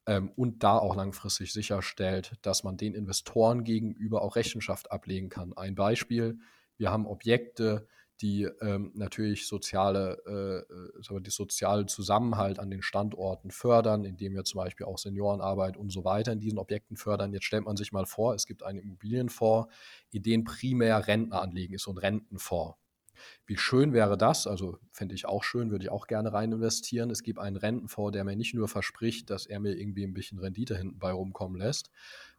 ähm, 0.06 0.30
und 0.36 0.62
da 0.62 0.78
auch 0.78 0.94
langfristig 0.94 1.52
sicherstellt, 1.52 2.34
dass 2.42 2.64
man 2.64 2.76
den 2.76 2.94
Investoren 2.94 3.64
gegenüber 3.64 4.22
auch 4.22 4.36
Rechenschaft 4.36 4.92
ablegen 4.92 5.30
kann. 5.30 5.52
Ein 5.54 5.74
Beispiel, 5.74 6.38
wir 6.76 6.90
haben 6.90 7.06
Objekte, 7.06 7.88
die 8.22 8.48
ähm, 8.60 8.92
natürlich 8.94 9.46
soziale, 9.46 10.22
äh, 10.26 11.14
äh 11.14 11.20
die 11.20 11.30
soziale 11.30 11.86
Zusammenhalt 11.86 12.58
an 12.58 12.70
den 12.70 12.82
Standorten 12.82 13.50
fördern, 13.50 14.04
indem 14.04 14.34
wir 14.34 14.44
zum 14.44 14.58
Beispiel 14.58 14.86
auch 14.86 14.98
Seniorenarbeit 14.98 15.76
und 15.76 15.90
so 15.90 16.04
weiter 16.04 16.32
in 16.32 16.40
diesen 16.40 16.58
Objekten 16.58 16.96
fördern. 16.96 17.32
Jetzt 17.32 17.44
stellt 17.44 17.64
man 17.64 17.76
sich 17.76 17.92
mal 17.92 18.06
vor, 18.06 18.34
es 18.34 18.46
gibt 18.46 18.62
einen 18.62 18.78
Immobilienfonds, 18.78 19.72
in 20.10 20.22
den 20.22 20.44
primär 20.44 21.06
Rentner 21.06 21.42
anlegen, 21.42 21.74
ist 21.74 21.88
ein 21.88 21.98
Rentenfonds. 21.98 22.76
Wie 23.46 23.56
schön 23.56 23.92
wäre 23.92 24.16
das? 24.16 24.46
Also 24.46 24.78
fände 24.90 25.14
ich 25.14 25.26
auch 25.26 25.44
schön, 25.44 25.70
würde 25.70 25.84
ich 25.84 25.90
auch 25.90 26.06
gerne 26.06 26.32
rein 26.32 26.52
investieren. 26.52 27.10
Es 27.10 27.22
gibt 27.22 27.38
einen 27.38 27.56
Rentenfonds, 27.56 28.12
der 28.12 28.24
mir 28.24 28.36
nicht 28.36 28.54
nur 28.54 28.68
verspricht, 28.68 29.30
dass 29.30 29.46
er 29.46 29.60
mir 29.60 29.76
irgendwie 29.76 30.04
ein 30.04 30.14
bisschen 30.14 30.38
Rendite 30.38 30.76
hinten 30.76 30.98
bei 30.98 31.12
rumkommen 31.12 31.58
lässt, 31.58 31.90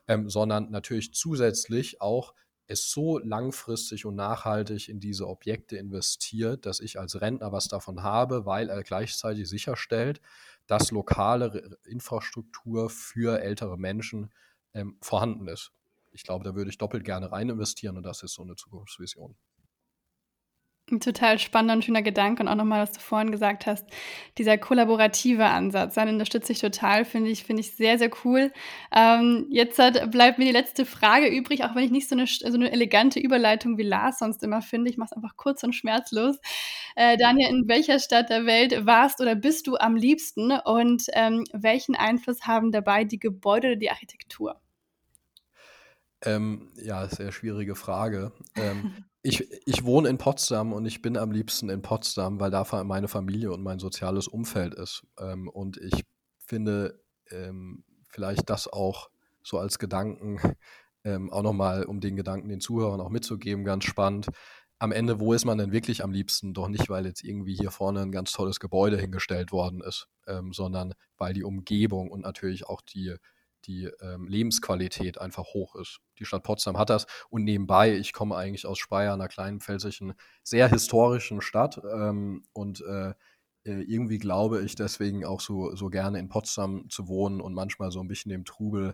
ähm, 0.07 0.29
sondern 0.29 0.71
natürlich 0.71 1.13
zusätzlich 1.13 2.01
auch 2.01 2.33
es 2.67 2.89
so 2.91 3.19
langfristig 3.19 4.05
und 4.05 4.15
nachhaltig 4.15 4.89
in 4.89 4.99
diese 4.99 5.27
Objekte 5.27 5.77
investiert, 5.77 6.65
dass 6.65 6.79
ich 6.79 6.99
als 6.99 7.19
Rentner 7.19 7.51
was 7.51 7.67
davon 7.67 8.03
habe, 8.03 8.45
weil 8.45 8.69
er 8.69 8.83
gleichzeitig 8.83 9.49
sicherstellt, 9.49 10.21
dass 10.67 10.91
lokale 10.91 11.77
Infrastruktur 11.83 12.89
für 12.89 13.41
ältere 13.41 13.77
Menschen 13.77 14.31
ähm, 14.73 14.97
vorhanden 15.01 15.47
ist. 15.47 15.71
Ich 16.11 16.23
glaube, 16.23 16.43
da 16.43 16.55
würde 16.55 16.69
ich 16.69 16.77
doppelt 16.77 17.03
gerne 17.03 17.31
rein 17.31 17.49
investieren 17.49 17.97
und 17.97 18.03
das 18.03 18.23
ist 18.23 18.33
so 18.33 18.43
eine 18.43 18.55
Zukunftsvision. 18.55 19.35
Ein 20.91 20.99
total 20.99 21.39
spannender 21.39 21.75
und 21.75 21.85
schöner 21.85 22.01
Gedanke 22.01 22.43
und 22.43 22.49
auch 22.49 22.55
nochmal, 22.55 22.81
was 22.81 22.91
du 22.91 22.99
vorhin 22.99 23.31
gesagt 23.31 23.65
hast, 23.65 23.85
dieser 24.37 24.57
kollaborative 24.57 25.45
Ansatz, 25.45 25.95
den 25.95 26.09
unterstütze 26.09 26.51
ich 26.51 26.59
total, 26.59 27.05
finde 27.05 27.29
ich, 27.29 27.45
finde 27.45 27.61
ich 27.61 27.73
sehr, 27.77 27.97
sehr 27.97 28.11
cool. 28.25 28.51
Ähm, 28.93 29.47
jetzt 29.49 29.79
hat, 29.79 30.11
bleibt 30.11 30.39
mir 30.39 30.45
die 30.45 30.51
letzte 30.51 30.85
Frage 30.85 31.27
übrig, 31.27 31.63
auch 31.63 31.73
wenn 31.73 31.85
ich 31.85 31.91
nicht 31.91 32.09
so 32.09 32.15
eine, 32.15 32.27
so 32.27 32.45
eine 32.45 32.69
elegante 32.69 33.21
Überleitung 33.21 33.77
wie 33.77 33.83
Lars 33.83 34.19
sonst 34.19 34.43
immer 34.43 34.61
finde. 34.61 34.89
Ich 34.89 34.97
mache 34.97 35.11
es 35.11 35.13
einfach 35.13 35.37
kurz 35.37 35.63
und 35.63 35.71
schmerzlos. 35.71 36.37
Äh, 36.97 37.15
Daniel, 37.17 37.49
in 37.49 37.67
welcher 37.69 37.99
Stadt 37.99 38.29
der 38.29 38.45
Welt 38.45 38.85
warst 38.85 39.21
oder 39.21 39.35
bist 39.35 39.67
du 39.67 39.77
am 39.77 39.95
liebsten 39.95 40.51
und 40.51 41.05
ähm, 41.13 41.45
welchen 41.53 41.95
Einfluss 41.95 42.41
haben 42.45 42.73
dabei 42.73 43.05
die 43.05 43.19
Gebäude 43.19 43.67
oder 43.67 43.77
die 43.77 43.89
Architektur? 43.89 44.59
Ähm, 46.25 46.71
ja, 46.75 47.07
sehr 47.07 47.31
schwierige 47.31 47.75
Frage. 47.75 48.33
Ähm, 48.55 49.05
ich, 49.23 49.49
ich 49.65 49.85
wohne 49.85 50.09
in 50.09 50.17
Potsdam 50.17 50.73
und 50.73 50.85
ich 50.85 51.01
bin 51.01 51.17
am 51.17 51.31
liebsten 51.31 51.69
in 51.69 51.81
Potsdam, 51.81 52.41
weil 52.41 52.51
da 52.51 52.65
meine 52.83 53.07
Familie 53.07 53.53
und 53.53 53.63
mein 53.63 53.79
soziales 53.79 54.27
Umfeld 54.27 54.73
ist. 54.73 55.03
Ähm, 55.17 55.47
und 55.47 55.77
ich 55.77 56.03
finde 56.37 57.01
ähm, 57.31 57.85
vielleicht 58.09 58.49
das 58.49 58.67
auch 58.67 59.09
so 59.41 59.57
als 59.59 59.79
Gedanken, 59.79 60.39
ähm, 61.05 61.31
auch 61.31 61.41
nochmal, 61.41 61.85
um 61.85 62.01
den 62.01 62.17
Gedanken 62.17 62.49
den 62.49 62.59
Zuhörern 62.59 62.99
auch 62.99 63.09
mitzugeben, 63.09 63.63
ganz 63.63 63.85
spannend. 63.85 64.27
am 64.79 64.91
Ende, 64.91 65.21
wo 65.21 65.33
ist 65.33 65.45
man 65.45 65.57
denn 65.57 65.71
wirklich 65.71 66.03
am 66.03 66.11
liebsten? 66.11 66.53
Doch 66.53 66.67
nicht, 66.67 66.89
weil 66.89 67.05
jetzt 67.05 67.23
irgendwie 67.23 67.55
hier 67.55 67.71
vorne 67.71 68.01
ein 68.01 68.11
ganz 68.11 68.33
tolles 68.33 68.59
Gebäude 68.59 68.97
hingestellt 68.97 69.53
worden 69.53 69.81
ist, 69.81 70.07
ähm, 70.27 70.51
sondern 70.51 70.93
weil 71.17 71.33
die 71.33 71.45
Umgebung 71.45 72.11
und 72.11 72.21
natürlich 72.21 72.67
auch 72.67 72.81
die, 72.81 73.15
die 73.65 73.89
ähm, 74.01 74.27
Lebensqualität 74.27 75.19
einfach 75.19 75.45
hoch 75.53 75.75
ist. 75.75 75.99
Die 76.19 76.25
Stadt 76.25 76.43
Potsdam 76.43 76.77
hat 76.77 76.89
das. 76.89 77.05
Und 77.29 77.43
nebenbei, 77.43 77.95
ich 77.95 78.13
komme 78.13 78.35
eigentlich 78.35 78.65
aus 78.65 78.79
Speyer, 78.79 79.13
einer 79.13 79.27
kleinen 79.27 79.59
pfälzischen, 79.59 80.13
sehr 80.43 80.67
historischen 80.69 81.41
Stadt. 81.41 81.81
Ähm, 81.83 82.43
und 82.53 82.81
äh, 82.81 83.13
äh, 83.65 83.81
irgendwie 83.81 84.17
glaube 84.17 84.61
ich 84.63 84.75
deswegen 84.75 85.25
auch 85.25 85.39
so, 85.39 85.75
so 85.75 85.89
gerne 85.89 86.19
in 86.19 86.29
Potsdam 86.29 86.89
zu 86.89 87.07
wohnen 87.07 87.39
und 87.39 87.53
manchmal 87.53 87.91
so 87.91 88.01
ein 88.01 88.07
bisschen 88.07 88.29
dem 88.29 88.43
Trubel 88.43 88.93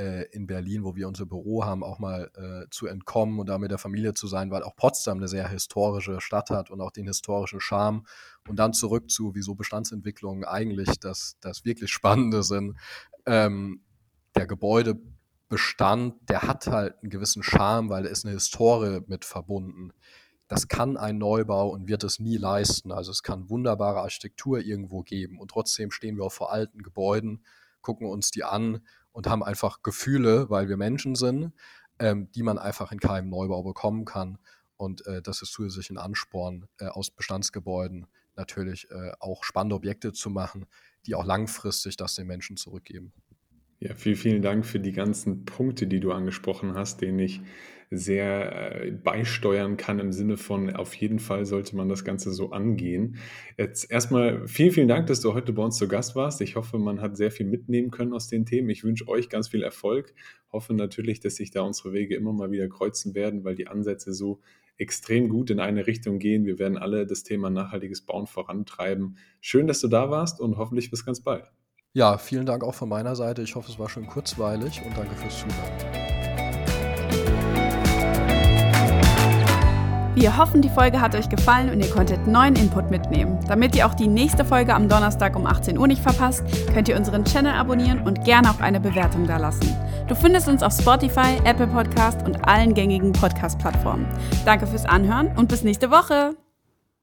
äh, 0.00 0.26
in 0.32 0.46
Berlin, 0.46 0.84
wo 0.84 0.94
wir 0.94 1.08
unser 1.08 1.26
Büro 1.26 1.64
haben, 1.64 1.82
auch 1.82 1.98
mal 1.98 2.30
äh, 2.34 2.68
zu 2.70 2.86
entkommen 2.86 3.38
und 3.38 3.48
da 3.48 3.58
mit 3.58 3.70
der 3.70 3.78
Familie 3.78 4.14
zu 4.14 4.26
sein, 4.26 4.50
weil 4.50 4.62
auch 4.62 4.76
Potsdam 4.76 5.18
eine 5.18 5.28
sehr 5.28 5.48
historische 5.48 6.20
Stadt 6.20 6.50
hat 6.50 6.70
und 6.70 6.80
auch 6.80 6.90
den 6.90 7.06
historischen 7.06 7.60
Charme. 7.60 8.04
Und 8.48 8.56
dann 8.56 8.72
zurück 8.72 9.10
zu, 9.10 9.34
wieso 9.34 9.54
Bestandsentwicklungen 9.54 10.44
eigentlich 10.44 10.98
das, 11.00 11.36
das 11.40 11.64
wirklich 11.64 11.90
Spannende 11.90 12.42
sind. 12.42 12.76
Ähm, 13.26 13.82
der 14.34 14.46
Gebäudebestand, 14.46 16.28
der 16.28 16.42
hat 16.42 16.66
halt 16.66 16.96
einen 17.02 17.10
gewissen 17.10 17.42
Charme, 17.42 17.88
weil 17.90 18.04
da 18.04 18.08
ist 18.08 18.24
eine 18.24 18.34
Historie 18.34 19.00
mit 19.06 19.24
verbunden. 19.24 19.92
Das 20.48 20.66
kann 20.66 20.96
ein 20.96 21.18
Neubau 21.18 21.68
und 21.68 21.86
wird 21.86 22.02
es 22.02 22.18
nie 22.18 22.36
leisten. 22.36 22.90
Also 22.90 23.12
es 23.12 23.22
kann 23.22 23.50
wunderbare 23.50 24.00
Architektur 24.00 24.60
irgendwo 24.60 25.02
geben 25.02 25.38
und 25.38 25.50
trotzdem 25.52 25.90
stehen 25.90 26.16
wir 26.16 26.24
auch 26.24 26.32
vor 26.32 26.52
alten 26.52 26.82
Gebäuden, 26.82 27.44
gucken 27.82 28.06
uns 28.06 28.30
die 28.30 28.44
an 28.44 28.80
und 29.12 29.28
haben 29.28 29.42
einfach 29.42 29.82
Gefühle, 29.82 30.50
weil 30.50 30.68
wir 30.68 30.76
Menschen 30.76 31.14
sind, 31.14 31.52
ähm, 31.98 32.30
die 32.32 32.42
man 32.42 32.58
einfach 32.58 32.92
in 32.92 33.00
keinem 33.00 33.30
Neubau 33.30 33.62
bekommen 33.62 34.04
kann. 34.04 34.38
Und 34.76 35.06
äh, 35.06 35.22
das 35.22 35.42
ist 35.42 35.52
zusätzlich 35.52 35.90
ein 35.90 35.98
Ansporn, 35.98 36.66
äh, 36.78 36.86
aus 36.86 37.10
Bestandsgebäuden 37.10 38.06
natürlich 38.34 38.90
äh, 38.90 39.12
auch 39.20 39.44
spannende 39.44 39.76
Objekte 39.76 40.12
zu 40.12 40.30
machen, 40.30 40.66
die 41.06 41.14
auch 41.14 41.24
langfristig 41.24 41.96
das 41.96 42.14
den 42.14 42.26
Menschen 42.26 42.56
zurückgeben. 42.56 43.12
Ja, 43.82 43.94
vielen, 43.94 44.16
vielen 44.16 44.42
Dank 44.42 44.66
für 44.66 44.78
die 44.78 44.92
ganzen 44.92 45.46
Punkte, 45.46 45.86
die 45.86 46.00
du 46.00 46.12
angesprochen 46.12 46.74
hast, 46.74 47.00
denen 47.00 47.18
ich 47.18 47.40
sehr 47.90 48.82
äh, 48.82 48.90
beisteuern 48.92 49.78
kann 49.78 49.98
im 49.98 50.12
Sinne 50.12 50.36
von, 50.36 50.76
auf 50.76 50.94
jeden 50.94 51.18
Fall 51.18 51.46
sollte 51.46 51.74
man 51.76 51.88
das 51.88 52.04
Ganze 52.04 52.30
so 52.30 52.50
angehen. 52.50 53.16
Jetzt 53.56 53.90
erstmal 53.90 54.46
vielen, 54.46 54.72
vielen 54.72 54.88
Dank, 54.88 55.06
dass 55.06 55.22
du 55.22 55.32
heute 55.32 55.54
bei 55.54 55.62
uns 55.62 55.78
zu 55.78 55.88
Gast 55.88 56.14
warst. 56.14 56.42
Ich 56.42 56.56
hoffe, 56.56 56.78
man 56.78 57.00
hat 57.00 57.16
sehr 57.16 57.30
viel 57.30 57.46
mitnehmen 57.46 57.90
können 57.90 58.12
aus 58.12 58.28
den 58.28 58.44
Themen. 58.44 58.68
Ich 58.68 58.84
wünsche 58.84 59.08
euch 59.08 59.30
ganz 59.30 59.48
viel 59.48 59.62
Erfolg. 59.62 60.14
Hoffe 60.52 60.74
natürlich, 60.74 61.20
dass 61.20 61.36
sich 61.36 61.50
da 61.50 61.62
unsere 61.62 61.94
Wege 61.94 62.14
immer 62.14 62.34
mal 62.34 62.50
wieder 62.50 62.68
kreuzen 62.68 63.14
werden, 63.14 63.44
weil 63.44 63.54
die 63.54 63.66
Ansätze 63.66 64.12
so 64.12 64.40
extrem 64.76 65.30
gut 65.30 65.48
in 65.50 65.58
eine 65.58 65.86
Richtung 65.86 66.18
gehen. 66.18 66.44
Wir 66.44 66.58
werden 66.58 66.76
alle 66.76 67.06
das 67.06 67.22
Thema 67.22 67.48
nachhaltiges 67.48 68.02
Bauen 68.02 68.26
vorantreiben. 68.26 69.16
Schön, 69.40 69.66
dass 69.66 69.80
du 69.80 69.88
da 69.88 70.10
warst 70.10 70.38
und 70.40 70.58
hoffentlich 70.58 70.90
bis 70.90 71.04
ganz 71.04 71.22
bald. 71.22 71.50
Ja, 71.92 72.18
vielen 72.18 72.46
Dank 72.46 72.62
auch 72.62 72.74
von 72.74 72.88
meiner 72.88 73.16
Seite. 73.16 73.42
Ich 73.42 73.56
hoffe, 73.56 73.70
es 73.70 73.78
war 73.78 73.88
schön 73.88 74.06
kurzweilig 74.06 74.80
und 74.86 74.96
danke 74.96 75.14
fürs 75.16 75.40
Zuhören. 75.40 76.00
Wir 80.14 80.36
hoffen, 80.36 80.60
die 80.60 80.68
Folge 80.68 81.00
hat 81.00 81.14
euch 81.14 81.28
gefallen 81.28 81.70
und 81.70 81.80
ihr 81.80 81.90
konntet 81.90 82.26
neuen 82.26 82.54
Input 82.54 82.90
mitnehmen. 82.90 83.38
Damit 83.48 83.74
ihr 83.74 83.86
auch 83.86 83.94
die 83.94 84.06
nächste 84.06 84.44
Folge 84.44 84.74
am 84.74 84.88
Donnerstag 84.88 85.34
um 85.34 85.46
18 85.46 85.78
Uhr 85.78 85.86
nicht 85.88 86.02
verpasst, 86.02 86.44
könnt 86.72 86.88
ihr 86.88 86.96
unseren 86.96 87.24
Channel 87.24 87.54
abonnieren 87.54 88.02
und 88.02 88.24
gerne 88.24 88.50
auch 88.50 88.60
eine 88.60 88.80
Bewertung 88.80 89.26
dalassen. 89.26 89.74
Du 90.08 90.14
findest 90.14 90.46
uns 90.46 90.62
auf 90.62 90.72
Spotify, 90.72 91.38
Apple 91.44 91.68
Podcast 91.68 92.22
und 92.24 92.46
allen 92.46 92.74
gängigen 92.74 93.12
Podcast-Plattformen. 93.12 94.06
Danke 94.44 94.66
fürs 94.66 94.84
Anhören 94.84 95.36
und 95.36 95.48
bis 95.48 95.64
nächste 95.64 95.90
Woche. 95.90 96.36